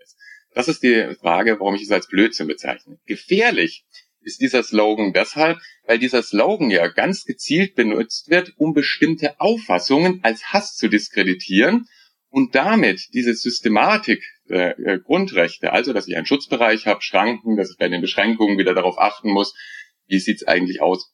[0.02, 0.18] ist.
[0.54, 3.00] Das ist die Frage, warum ich es als Blödsinn bezeichne.
[3.06, 3.86] Gefährlich
[4.22, 10.20] ist dieser Slogan deshalb, weil dieser Slogan ja ganz gezielt benutzt wird, um bestimmte Auffassungen
[10.24, 11.88] als Hass zu diskreditieren
[12.30, 17.78] und damit diese Systematik äh, Grundrechte, also dass ich einen Schutzbereich habe, Schranken, dass ich
[17.78, 19.56] bei den Beschränkungen wieder darauf achten muss,
[20.08, 21.12] wie sieht es eigentlich aus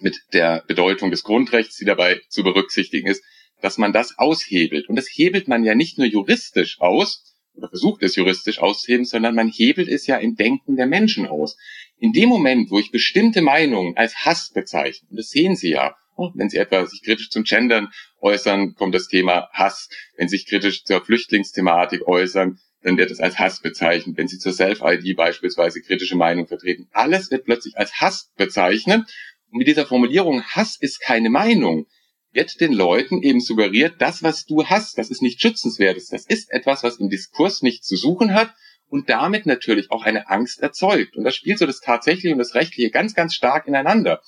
[0.00, 3.22] mit der Bedeutung des Grundrechts, die dabei zu berücksichtigen ist,
[3.60, 4.88] dass man das aushebelt.
[4.88, 9.34] Und das hebelt man ja nicht nur juristisch aus, oder versucht es juristisch auszuheben, sondern
[9.34, 11.56] man hebelt es ja im Denken der Menschen aus.
[11.98, 15.94] In dem Moment, wo ich bestimmte Meinungen als Hass bezeichne, und das sehen Sie ja,
[16.34, 17.88] wenn Sie etwa sich kritisch zum Gendern
[18.20, 19.88] äußern, kommt das Thema Hass.
[20.16, 24.16] Wenn Sie sich kritisch zur Flüchtlingsthematik äußern, dann wird es als Hass bezeichnet.
[24.16, 29.08] Wenn Sie zur Self-ID beispielsweise kritische Meinung vertreten, alles wird plötzlich als Hass bezeichnet.
[29.50, 31.86] Und mit dieser Formulierung Hass ist keine Meinung,
[32.32, 36.50] wird den Leuten eben suggeriert, das, was du hast, das ist nicht schützenswertes, das ist
[36.50, 38.54] etwas, was im Diskurs nicht zu suchen hat
[38.88, 41.16] und damit natürlich auch eine Angst erzeugt.
[41.16, 44.22] Und das spielt so das Tatsächliche und das Rechtliche ganz, ganz stark ineinander.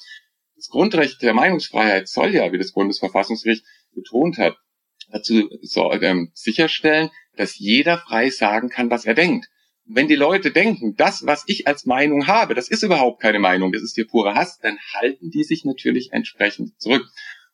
[0.57, 3.65] Das Grundrecht der Meinungsfreiheit soll ja, wie das Bundesverfassungsgericht
[3.95, 4.57] betont hat,
[5.15, 9.47] dazu so, ähm, sicherstellen, dass jeder frei sagen kann, was er denkt.
[9.87, 13.71] Wenn die Leute denken, das, was ich als Meinung habe, das ist überhaupt keine Meinung,
[13.73, 17.07] das ist hier pure Hass, dann halten die sich natürlich entsprechend zurück.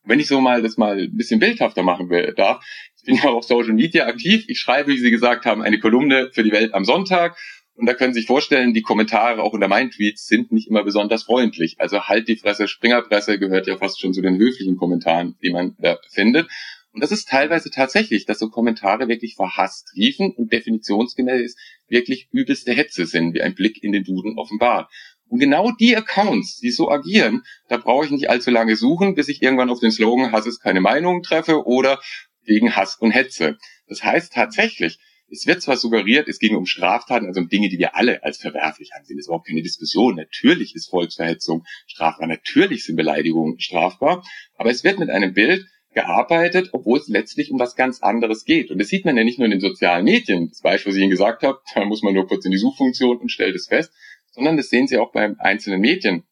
[0.04, 2.64] Wenn ich so mal das mal ein bisschen bildhafter machen will, darf,
[2.96, 5.80] ich bin ja auch auf Social Media aktiv, ich schreibe, wie Sie gesagt haben, eine
[5.80, 7.36] Kolumne für die Welt am Sonntag
[7.74, 10.84] und da können Sie sich vorstellen, die Kommentare auch unter meinen Tweets sind nicht immer
[10.84, 11.76] besonders freundlich.
[11.78, 15.76] Also halt die Fresse, Springerpresse gehört ja fast schon zu den höflichen Kommentaren, die man
[15.78, 16.48] da findet.
[16.92, 21.56] Und das ist teilweise tatsächlich, dass so Kommentare wirklich verhasst riefen und definitionsgemäß
[21.88, 24.90] wirklich übelste Hetze sind, wie ein Blick in den Duden offenbart.
[25.28, 29.28] Und genau die Accounts, die so agieren, da brauche ich nicht allzu lange suchen, bis
[29.28, 32.00] ich irgendwann auf den Slogan Hass ist keine Meinung treffe oder
[32.44, 33.56] gegen Hass und Hetze.
[33.86, 34.98] Das heißt tatsächlich,
[35.30, 38.38] es wird zwar suggeriert, es ging um Straftaten, also um Dinge, die wir alle als
[38.38, 39.16] verwerflich ansehen.
[39.16, 40.16] Das ist überhaupt keine Diskussion.
[40.16, 44.24] Natürlich ist Volksverhetzung strafbar, natürlich sind Beleidigungen strafbar,
[44.56, 48.70] aber es wird mit einem Bild gearbeitet, obwohl es letztlich um was ganz anderes geht.
[48.70, 50.48] Und das sieht man ja nicht nur in den sozialen Medien.
[50.48, 53.18] Das Beispiel, was ich Ihnen gesagt habe, da muss man nur kurz in die Suchfunktion
[53.18, 53.92] und stellt es fest,
[54.30, 56.24] sondern das sehen Sie auch bei einzelnen Medien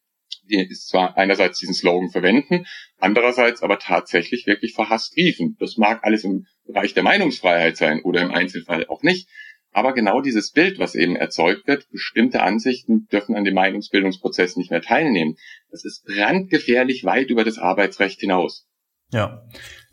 [0.48, 2.66] die zwar einerseits diesen Slogan verwenden,
[2.98, 5.56] andererseits aber tatsächlich wirklich verhasst riefen.
[5.58, 9.28] Das mag alles im Bereich der Meinungsfreiheit sein oder im Einzelfall auch nicht.
[9.72, 14.70] Aber genau dieses Bild, was eben erzeugt wird, bestimmte Ansichten dürfen an dem Meinungsbildungsprozess nicht
[14.70, 15.36] mehr teilnehmen.
[15.70, 18.66] Das ist brandgefährlich weit über das Arbeitsrecht hinaus.
[19.10, 19.42] Ja,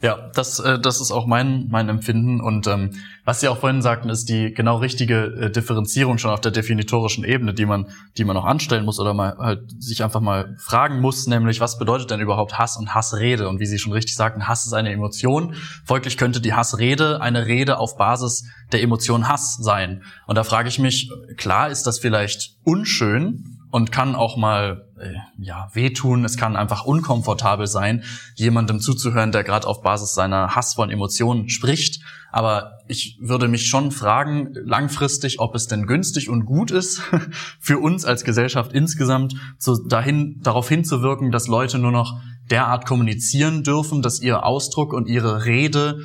[0.01, 2.41] ja, das, äh, das ist auch mein, mein Empfinden.
[2.41, 2.91] Und ähm,
[3.23, 7.23] was Sie auch vorhin sagten, ist die genau richtige äh, Differenzierung schon auf der definitorischen
[7.23, 10.99] Ebene, die man, die man auch anstellen muss oder mal halt sich einfach mal fragen
[10.99, 13.47] muss, nämlich was bedeutet denn überhaupt Hass und Hassrede?
[13.47, 15.55] Und wie Sie schon richtig sagten, Hass ist eine Emotion.
[15.85, 20.03] Folglich könnte die Hassrede eine Rede auf Basis der Emotion Hass sein.
[20.27, 25.13] Und da frage ich mich, klar ist das vielleicht unschön, und kann auch mal äh,
[25.37, 26.23] ja wehtun.
[26.23, 28.03] Es kann einfach unkomfortabel sein,
[28.35, 32.01] jemandem zuzuhören, der gerade auf Basis seiner hassvollen Emotionen spricht.
[32.31, 37.01] Aber ich würde mich schon fragen, langfristig, ob es denn günstig und gut ist
[37.59, 43.63] für uns als Gesellschaft insgesamt, so dahin darauf hinzuwirken, dass Leute nur noch derart kommunizieren
[43.63, 45.99] dürfen, dass ihr Ausdruck und ihre Rede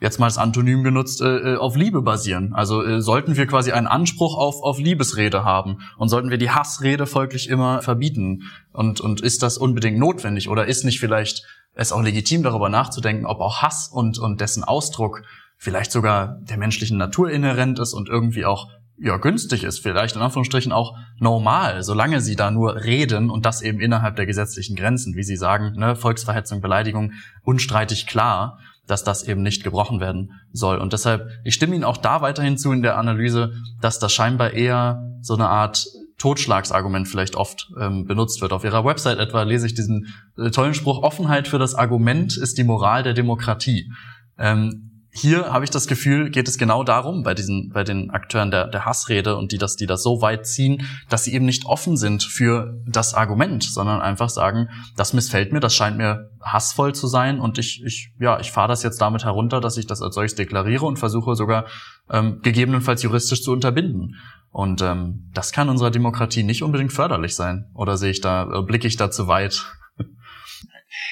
[0.00, 2.52] jetzt mal das Antonym genutzt, äh, äh, auf Liebe basieren.
[2.54, 6.50] Also äh, sollten wir quasi einen Anspruch auf, auf Liebesrede haben und sollten wir die
[6.50, 8.44] Hassrede folglich immer verbieten.
[8.72, 13.26] Und, und ist das unbedingt notwendig oder ist nicht vielleicht es auch legitim, darüber nachzudenken,
[13.26, 15.22] ob auch Hass und, und dessen Ausdruck
[15.56, 18.68] vielleicht sogar der menschlichen Natur inhärent ist und irgendwie auch
[19.02, 23.62] ja, günstig ist, vielleicht in Anführungsstrichen auch normal, solange sie da nur reden und das
[23.62, 28.58] eben innerhalb der gesetzlichen Grenzen, wie sie sagen, ne, Volksverhetzung, Beleidigung, unstreitig klar
[28.90, 30.78] dass das eben nicht gebrochen werden soll.
[30.78, 34.52] Und deshalb, ich stimme Ihnen auch da weiterhin zu in der Analyse, dass das scheinbar
[34.52, 35.86] eher so eine Art
[36.18, 38.52] Totschlagsargument vielleicht oft ähm, benutzt wird.
[38.52, 42.58] Auf Ihrer Website etwa lese ich diesen äh, tollen Spruch, Offenheit für das Argument ist
[42.58, 43.90] die Moral der Demokratie.
[44.38, 48.50] Ähm, hier habe ich das Gefühl, geht es genau darum bei diesen, bei den Akteuren
[48.50, 51.66] der, der Hassrede und die das, die das so weit ziehen, dass sie eben nicht
[51.66, 56.94] offen sind für das Argument, sondern einfach sagen, das missfällt mir, das scheint mir hassvoll
[56.94, 60.00] zu sein und ich, ich, ja, ich fahre das jetzt damit herunter, dass ich das
[60.00, 61.66] als solches deklariere und versuche sogar
[62.08, 64.16] ähm, gegebenenfalls juristisch zu unterbinden.
[64.52, 67.66] Und ähm, das kann unserer Demokratie nicht unbedingt förderlich sein.
[67.74, 69.64] Oder sehe ich da, äh, blicke ich da zu weit?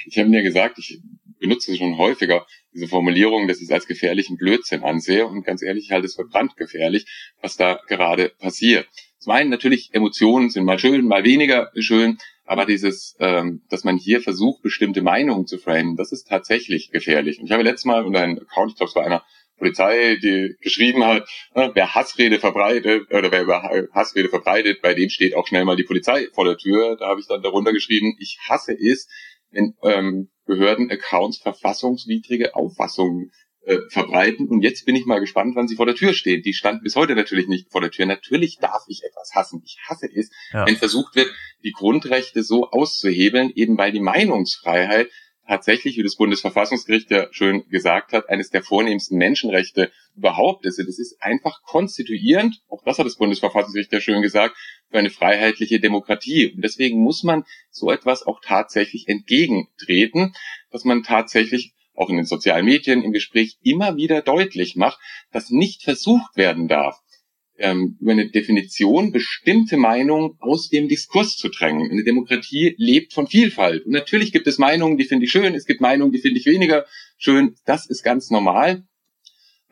[0.07, 1.01] Ich habe mir gesagt, ich
[1.39, 5.63] benutze es schon häufiger, diese Formulierung, dass ich es als gefährlichen Blödsinn ansehe und ganz
[5.63, 7.07] ehrlich, ich halte es für brandgefährlich,
[7.41, 8.87] was da gerade passiert.
[9.19, 13.99] Zum einen natürlich, Emotionen sind mal schön, mal weniger schön, aber dieses, ähm, dass man
[13.99, 17.39] hier versucht, bestimmte Meinungen zu framen, das ist tatsächlich gefährlich.
[17.39, 19.25] Und ich habe letztes Mal unter einem Account, ich glaube, es war einer
[19.59, 25.11] Polizei, die geschrieben hat, äh, wer Hassrede verbreitet oder wer über Hassrede verbreitet, bei dem
[25.11, 26.97] steht auch schnell mal die Polizei vor der Tür.
[26.97, 29.09] Da habe ich dann darunter geschrieben, ich hasse es,
[29.51, 33.31] wenn ähm, Behörden Accounts verfassungswidrige Auffassungen
[33.69, 34.49] äh, verbreiten.
[34.49, 36.43] Und jetzt bin ich mal gespannt, wann sie vor der Tür stehen.
[36.43, 38.07] Die stand bis heute natürlich nicht vor der Tür.
[38.07, 39.63] Natürlich darf ich etwas hassen.
[39.65, 40.67] Ich hasse es, ja.
[40.67, 41.31] wenn versucht wird,
[41.63, 45.11] die Grundrechte so auszuhebeln, eben weil die Meinungsfreiheit
[45.49, 50.79] tatsächlich, wie das Bundesverfassungsgericht ja schön gesagt hat, eines der vornehmsten Menschenrechte überhaupt ist.
[50.79, 54.57] Das ist einfach konstituierend, auch das hat das Bundesverfassungsgericht ja schön gesagt,
[54.91, 56.53] für eine freiheitliche Demokratie.
[56.53, 60.35] Und deswegen muss man so etwas auch tatsächlich entgegentreten,
[60.71, 65.01] dass man tatsächlich auch in den sozialen Medien im Gespräch immer wieder deutlich macht,
[65.33, 67.01] dass nicht versucht werden darf,
[67.59, 71.91] ähm, über eine Definition bestimmte Meinungen aus dem Diskurs zu drängen.
[71.91, 73.85] Eine Demokratie lebt von Vielfalt.
[73.87, 76.47] Und natürlich gibt es Meinungen, die finde ich schön, es gibt Meinungen, die finde ich
[76.47, 77.57] weniger schön.
[77.65, 78.85] Das ist ganz normal.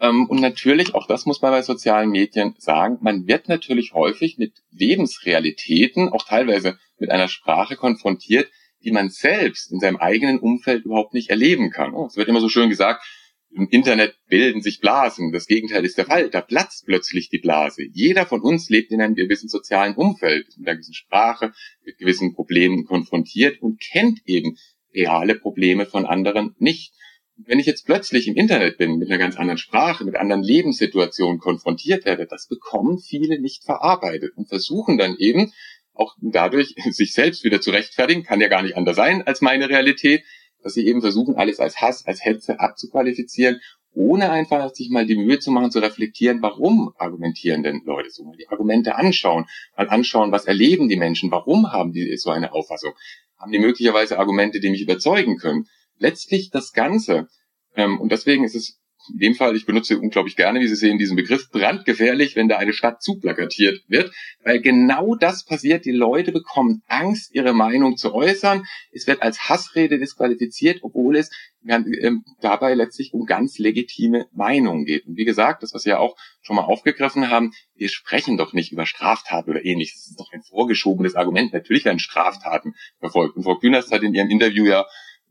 [0.01, 4.37] Ähm, und natürlich, auch das muss man bei sozialen Medien sagen, man wird natürlich häufig
[4.37, 8.51] mit Lebensrealitäten, auch teilweise mit einer Sprache konfrontiert,
[8.85, 11.95] die man selbst in seinem eigenen Umfeld überhaupt nicht erleben kann.
[12.07, 13.05] Es wird immer so schön gesagt,
[13.51, 15.33] im Internet bilden sich Blasen.
[15.33, 16.29] Das Gegenteil ist der Fall.
[16.31, 17.85] Da platzt plötzlich die Blase.
[17.91, 21.53] Jeder von uns lebt in einem gewissen sozialen Umfeld, mit einer gewissen Sprache,
[21.85, 24.57] mit gewissen Problemen konfrontiert und kennt eben
[24.95, 26.93] reale Probleme von anderen nicht.
[27.39, 31.39] Wenn ich jetzt plötzlich im Internet bin, mit einer ganz anderen Sprache, mit anderen Lebenssituationen
[31.39, 35.53] konfrontiert werde, das bekommen viele nicht verarbeitet und versuchen dann eben
[35.93, 39.69] auch dadurch sich selbst wieder zu rechtfertigen, kann ja gar nicht anders sein als meine
[39.69, 40.25] Realität,
[40.67, 43.61] dass sie eben versuchen, alles als Hass, als Hetze abzuqualifizieren,
[43.95, 48.25] ohne einfach sich mal die Mühe zu machen, zu reflektieren, warum argumentieren denn Leute so,
[48.25, 52.53] mal die Argumente anschauen, mal anschauen, was erleben die Menschen, warum haben die so eine
[52.53, 52.95] Auffassung,
[53.39, 55.69] haben die möglicherweise Argumente, die mich überzeugen können.
[55.99, 57.29] Letztlich das Ganze,
[57.77, 58.81] ähm, und deswegen ist es
[59.13, 62.57] in dem Fall, ich benutze unglaublich gerne, wie Sie sehen, diesen Begriff brandgefährlich, wenn da
[62.57, 65.85] eine Stadt zuplakatiert wird, weil genau das passiert.
[65.85, 68.65] Die Leute bekommen Angst, ihre Meinung zu äußern.
[68.93, 71.31] Es wird als Hassrede disqualifiziert, obwohl es
[71.69, 75.07] ähm, dabei letztlich um ganz legitime Meinungen geht.
[75.07, 78.53] Und wie gesagt, das, was wir ja auch schon mal aufgegriffen haben, wir sprechen doch
[78.53, 80.03] nicht über Straftaten oder ähnliches.
[80.03, 81.53] Das ist doch ein vorgeschobenes Argument.
[81.53, 83.37] Natürlich werden Straftaten verfolgt.
[83.37, 84.87] Und Frau Künast hat in ihrem Interview ja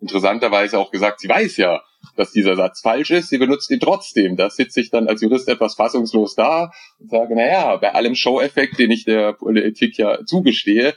[0.06, 1.82] interessanterweise auch gesagt, sie weiß ja,
[2.16, 4.36] dass dieser Satz falsch ist, sie benutzt ihn trotzdem.
[4.36, 8.78] Da sitze ich dann als Jurist etwas fassungslos da und sage, naja, bei allem Show-Effekt,
[8.78, 10.94] den ich der Politik ja zugestehe,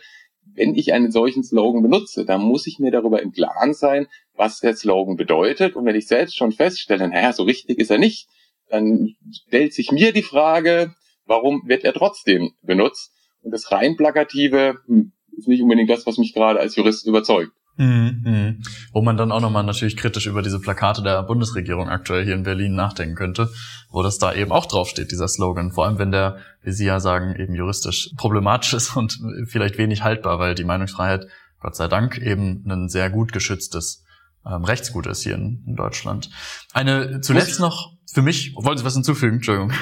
[0.54, 4.60] wenn ich einen solchen Slogan benutze, dann muss ich mir darüber im Klaren sein, was
[4.60, 5.74] der Slogan bedeutet.
[5.74, 8.28] Und wenn ich selbst schon feststelle, naja, so richtig ist er nicht,
[8.68, 9.14] dann
[9.46, 10.94] stellt sich mir die Frage,
[11.24, 13.12] warum wird er trotzdem benutzt?
[13.42, 17.52] Und das rein plakative hm, ist nicht unbedingt das, was mich gerade als Jurist überzeugt.
[17.78, 18.62] Mhm, mhm.
[18.92, 22.42] Wo man dann auch nochmal natürlich kritisch über diese Plakate der Bundesregierung aktuell hier in
[22.42, 23.50] Berlin nachdenken könnte,
[23.88, 25.70] wo das da eben auch draufsteht, dieser Slogan.
[25.70, 30.02] Vor allem, wenn der, wie Sie ja sagen, eben juristisch problematisch ist und vielleicht wenig
[30.02, 31.26] haltbar, weil die Meinungsfreiheit,
[31.60, 34.04] Gott sei Dank, eben ein sehr gut geschütztes
[34.44, 36.30] ähm, Rechtsgut ist hier in, in Deutschland.
[36.72, 39.36] Eine zuletzt noch für mich, wollen Sie was hinzufügen?
[39.36, 39.72] Entschuldigung.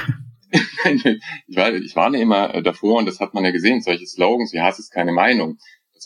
[1.47, 4.61] ich, war, ich warne immer davor, und das hat man ja gesehen, solche Slogans wie
[4.61, 5.57] Hass ist keine Meinung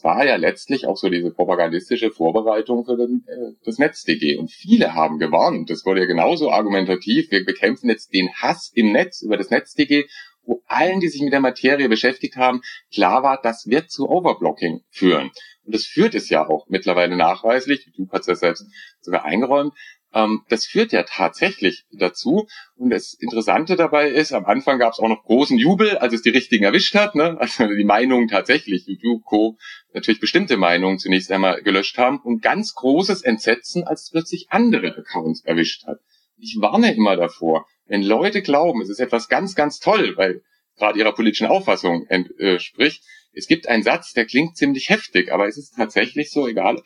[0.00, 4.38] das war ja letztlich auch so diese propagandistische Vorbereitung für den, äh, das NetzDG.
[4.38, 5.68] Und viele haben gewarnt.
[5.68, 7.30] Das wurde ja genauso argumentativ.
[7.30, 10.06] Wir bekämpfen jetzt den Hass im Netz über das NetzDG,
[10.42, 14.80] wo allen, die sich mit der Materie beschäftigt haben, klar war, das wird zu Overblocking
[14.88, 15.30] führen.
[15.64, 17.86] Und das führt es ja auch mittlerweile nachweislich.
[18.10, 18.64] Hat es ja selbst
[19.00, 19.74] sogar eingeräumt.
[20.12, 22.48] Ähm, das führt ja tatsächlich dazu.
[22.76, 26.22] Und das Interessante dabei ist, am Anfang gab es auch noch großen Jubel, als es
[26.22, 27.14] die richtigen erwischt hat.
[27.14, 27.36] Ne?
[27.40, 29.56] Also die Meinungen tatsächlich, YouTube, Co.
[29.92, 34.96] natürlich bestimmte Meinungen zunächst einmal gelöscht haben und ganz großes Entsetzen, als es plötzlich andere
[34.96, 35.98] Accounts erwischt hat.
[36.38, 40.42] Ich warne immer davor, wenn Leute glauben, es ist etwas ganz, ganz toll, weil
[40.76, 45.46] gerade ihrer politischen Auffassung entspricht, äh, es gibt einen Satz, der klingt ziemlich heftig, aber
[45.46, 46.82] es ist tatsächlich so, egal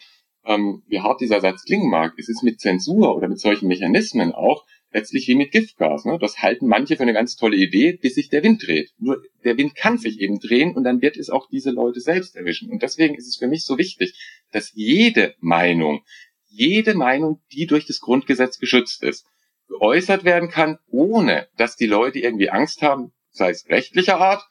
[0.46, 4.32] ähm, wie hart dieser Satz klingen mag, es ist mit Zensur oder mit solchen Mechanismen
[4.32, 6.04] auch letztlich wie mit Giftgas.
[6.04, 6.18] Ne?
[6.20, 8.92] Das halten manche für eine ganz tolle Idee, bis sich der Wind dreht.
[8.96, 12.36] Nur der Wind kann sich eben drehen und dann wird es auch diese Leute selbst
[12.36, 12.70] erwischen.
[12.70, 14.14] Und deswegen ist es für mich so wichtig,
[14.52, 16.04] dass jede Meinung,
[16.46, 19.26] jede Meinung, die durch das Grundgesetz geschützt ist,
[19.68, 24.46] geäußert werden kann, ohne dass die Leute irgendwie Angst haben, sei es rechtlicher Art,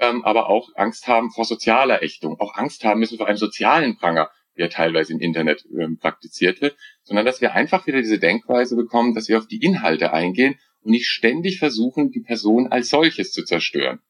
[0.00, 3.96] ähm, aber auch Angst haben vor sozialer Ächtung, auch Angst haben müssen vor einem sozialen
[3.96, 4.30] Pranger
[4.60, 9.14] ja teilweise im Internet ähm, praktiziert wird, sondern dass wir einfach wieder diese Denkweise bekommen,
[9.14, 13.44] dass wir auf die Inhalte eingehen und nicht ständig versuchen, die Person als solches zu
[13.44, 14.00] zerstören.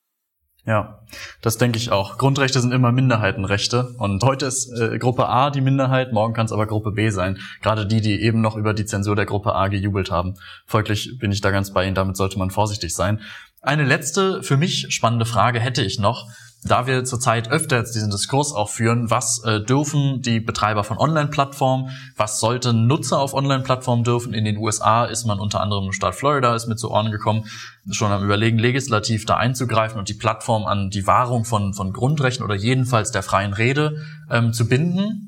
[0.66, 1.00] Ja,
[1.40, 2.18] das denke ich auch.
[2.18, 6.52] Grundrechte sind immer Minderheitenrechte und heute ist äh, Gruppe A die Minderheit, morgen kann es
[6.52, 7.38] aber Gruppe B sein.
[7.62, 10.34] Gerade die, die eben noch über die Zensur der Gruppe A gejubelt haben.
[10.66, 13.20] Folglich bin ich da ganz bei Ihnen, damit sollte man vorsichtig sein.
[13.62, 16.28] Eine letzte, für mich spannende Frage hätte ich noch
[16.62, 20.98] da wir zurzeit öfter jetzt diesen Diskurs auch führen, was äh, dürfen die Betreiber von
[20.98, 24.34] Online-Plattformen, was sollten Nutzer auf Online-Plattformen dürfen.
[24.34, 27.46] In den USA ist man unter anderem im Staat Florida ist mit zu Ohren gekommen,
[27.90, 32.44] schon am Überlegen, legislativ da einzugreifen und die Plattform an die Wahrung von, von Grundrechten
[32.44, 33.96] oder jedenfalls der freien Rede
[34.30, 35.26] ähm, zu binden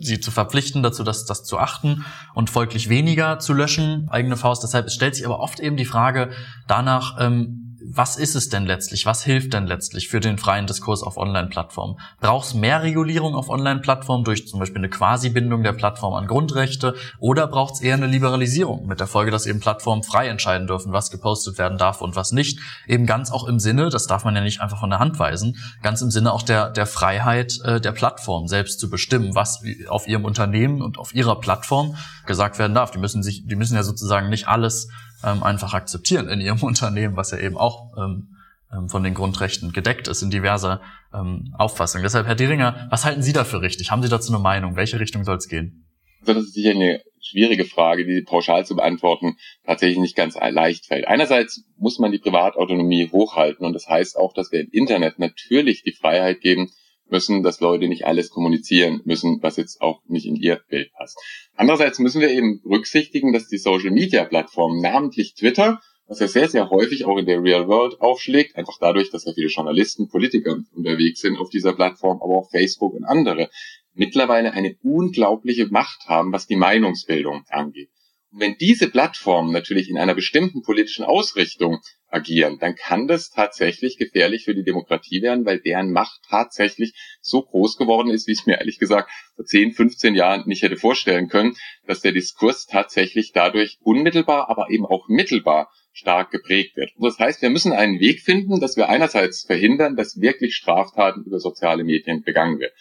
[0.00, 4.62] sie zu verpflichten, dazu das, das zu achten und folglich weniger zu löschen, eigene Faust.
[4.62, 6.30] Deshalb stellt sich aber oft eben die Frage
[6.66, 9.04] danach, ähm, was ist es denn letztlich?
[9.04, 12.00] Was hilft denn letztlich für den freien Diskurs auf Online-Plattformen?
[12.20, 16.94] Braucht es mehr Regulierung auf Online-Plattformen durch zum Beispiel eine Quasi-Bindung der Plattform an Grundrechte
[17.18, 20.92] oder braucht es eher eine Liberalisierung mit der Folge, dass eben Plattformen frei entscheiden dürfen,
[20.92, 22.58] was gepostet werden darf und was nicht?
[22.86, 25.58] Eben ganz auch im Sinne, das darf man ja nicht einfach von der Hand weisen,
[25.82, 30.08] ganz im Sinne auch der, der Freiheit äh, der Plattform selbst zu bestimmen, was auf
[30.08, 32.90] ihrem Unternehmen und auf ihrer Plattform gesagt werden darf.
[32.92, 34.88] Die müssen sich, die müssen ja sozusagen nicht alles
[35.24, 38.36] ähm, einfach akzeptieren in ihrem Unternehmen, was ja eben auch ähm,
[38.72, 40.80] ähm, von den Grundrechten gedeckt ist in diverser
[41.12, 42.02] ähm, Auffassung.
[42.02, 43.90] Deshalb, Herr Deringer, was halten Sie dafür richtig?
[43.90, 44.76] Haben Sie dazu eine Meinung?
[44.76, 45.86] Welche Richtung soll es gehen?
[46.20, 50.86] Also das ist sicher eine schwierige Frage, die pauschal zu beantworten tatsächlich nicht ganz leicht
[50.86, 51.06] fällt.
[51.06, 55.82] Einerseits muss man die Privatautonomie hochhalten und das heißt auch, dass wir im Internet natürlich
[55.82, 56.70] die Freiheit geben,
[57.08, 61.18] müssen, dass Leute nicht alles kommunizieren müssen, was jetzt auch nicht in ihr Bild passt.
[61.54, 66.48] Andererseits müssen wir eben berücksichtigen, dass die Social Media Plattformen, namentlich Twitter, was ja sehr,
[66.48, 70.58] sehr häufig auch in der Real World aufschlägt, einfach dadurch, dass ja viele Journalisten, Politiker
[70.72, 73.50] unterwegs sind auf dieser Plattform, aber auch Facebook und andere,
[73.94, 77.88] mittlerweile eine unglaubliche Macht haben, was die Meinungsbildung angeht.
[78.32, 81.78] Und wenn diese Plattformen natürlich in einer bestimmten politischen Ausrichtung
[82.14, 87.42] agieren, dann kann das tatsächlich gefährlich für die Demokratie werden, weil deren Macht tatsächlich so
[87.42, 91.28] groß geworden ist, wie ich mir ehrlich gesagt vor 10, 15 Jahren nicht hätte vorstellen
[91.28, 91.56] können,
[91.86, 96.90] dass der Diskurs tatsächlich dadurch unmittelbar, aber eben auch mittelbar stark geprägt wird.
[96.96, 101.24] Und das heißt, wir müssen einen Weg finden, dass wir einerseits verhindern, dass wirklich Straftaten
[101.24, 102.74] über soziale Medien begangen werden.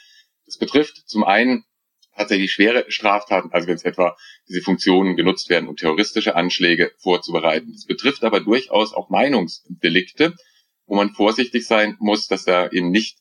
[0.46, 1.64] Das betrifft zum einen
[2.16, 4.16] tatsächlich schwere Straftaten, also wenn es etwa
[4.48, 7.72] diese Funktionen genutzt werden, um terroristische Anschläge vorzubereiten.
[7.74, 10.36] Das betrifft aber durchaus auch Meinungsdelikte,
[10.86, 13.18] wo man vorsichtig sein muss, dass da eben nicht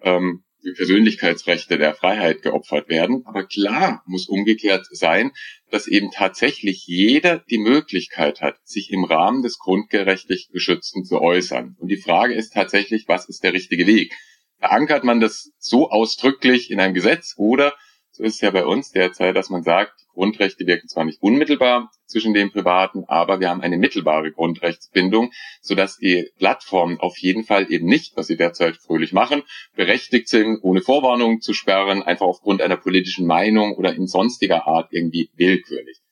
[0.00, 3.22] ähm, die Persönlichkeitsrechte der Freiheit geopfert werden.
[3.26, 5.32] Aber klar muss umgekehrt sein,
[5.70, 11.76] dass eben tatsächlich jeder die Möglichkeit hat, sich im Rahmen des grundgerechtlich Geschützten zu äußern.
[11.78, 14.14] Und die Frage ist tatsächlich, was ist der richtige Weg?
[14.58, 17.74] Verankert man das so ausdrücklich in einem Gesetz oder
[18.16, 21.90] so ist es ja bei uns derzeit, dass man sagt, Grundrechte wirken zwar nicht unmittelbar
[22.06, 27.72] zwischen den Privaten, aber wir haben eine mittelbare Grundrechtsbindung, sodass die Plattformen auf jeden Fall
[27.72, 29.42] eben nicht, was sie derzeit fröhlich machen,
[29.74, 34.92] berechtigt sind, ohne Vorwarnung zu sperren, einfach aufgrund einer politischen Meinung oder in sonstiger Art
[34.92, 36.03] irgendwie willkürlich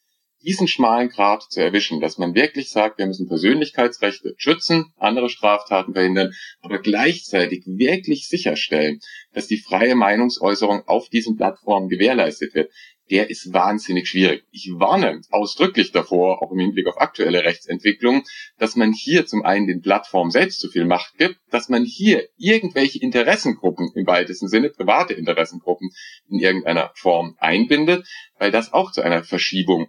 [0.43, 5.95] diesen schmalen Grat zu erwischen, dass man wirklich sagt, wir müssen Persönlichkeitsrechte schützen, andere Straftaten
[5.95, 9.01] verhindern, aber gleichzeitig wirklich sicherstellen,
[9.33, 12.71] dass die freie Meinungsäußerung auf diesen Plattformen gewährleistet wird,
[13.11, 14.45] der ist wahnsinnig schwierig.
[14.53, 18.23] Ich warne ausdrücklich davor, auch im Hinblick auf aktuelle Rechtsentwicklungen,
[18.59, 22.27] dass man hier zum einen den Plattformen selbst zu viel Macht gibt, dass man hier
[22.39, 25.91] irgendwelche Interessengruppen im weitesten Sinne, private Interessengruppen
[26.29, 28.07] in irgendeiner Form einbindet,
[28.39, 29.89] weil das auch zu einer Verschiebung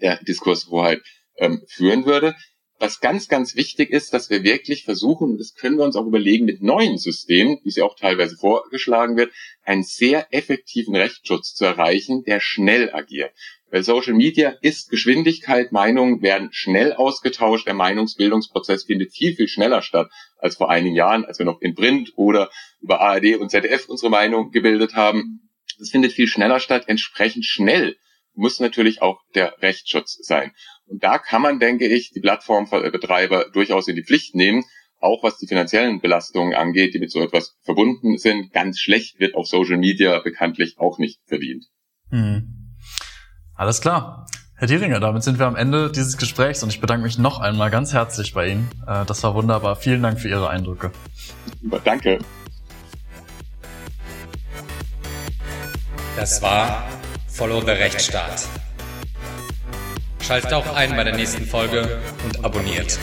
[0.00, 1.02] der Diskurshoheit
[1.36, 2.34] ähm, führen würde.
[2.82, 6.06] Was ganz, ganz wichtig ist, dass wir wirklich versuchen, und das können wir uns auch
[6.06, 9.32] überlegen mit neuen Systemen, wie sie auch teilweise vorgeschlagen wird,
[9.64, 13.32] einen sehr effektiven Rechtsschutz zu erreichen, der schnell agiert.
[13.70, 19.82] Weil Social Media ist Geschwindigkeit, Meinungen werden schnell ausgetauscht, der Meinungsbildungsprozess findet viel, viel schneller
[19.82, 23.90] statt als vor einigen Jahren, als wir noch in Print oder über ARD und ZDF
[23.90, 25.50] unsere Meinung gebildet haben.
[25.78, 27.96] Das findet viel schneller statt, entsprechend schnell
[28.40, 30.52] muss natürlich auch der Rechtsschutz sein.
[30.86, 34.64] Und da kann man, denke ich, die Plattformbetreiber durchaus in die Pflicht nehmen,
[34.98, 38.52] auch was die finanziellen Belastungen angeht, die mit so etwas verbunden sind.
[38.52, 41.66] Ganz schlecht wird auf Social Media bekanntlich auch nicht verdient.
[42.10, 42.76] Hm.
[43.54, 44.26] Alles klar.
[44.56, 47.70] Herr Dieringer, damit sind wir am Ende dieses Gesprächs und ich bedanke mich noch einmal
[47.70, 48.68] ganz herzlich bei Ihnen.
[48.86, 49.76] Äh, das war wunderbar.
[49.76, 50.90] Vielen Dank für Ihre Eindrücke.
[51.84, 52.18] Danke.
[56.16, 56.86] Das war
[57.32, 58.46] Follow the Rechtsstaat.
[60.20, 62.98] Schaltet auch ein bei der nächsten Folge und abonniert.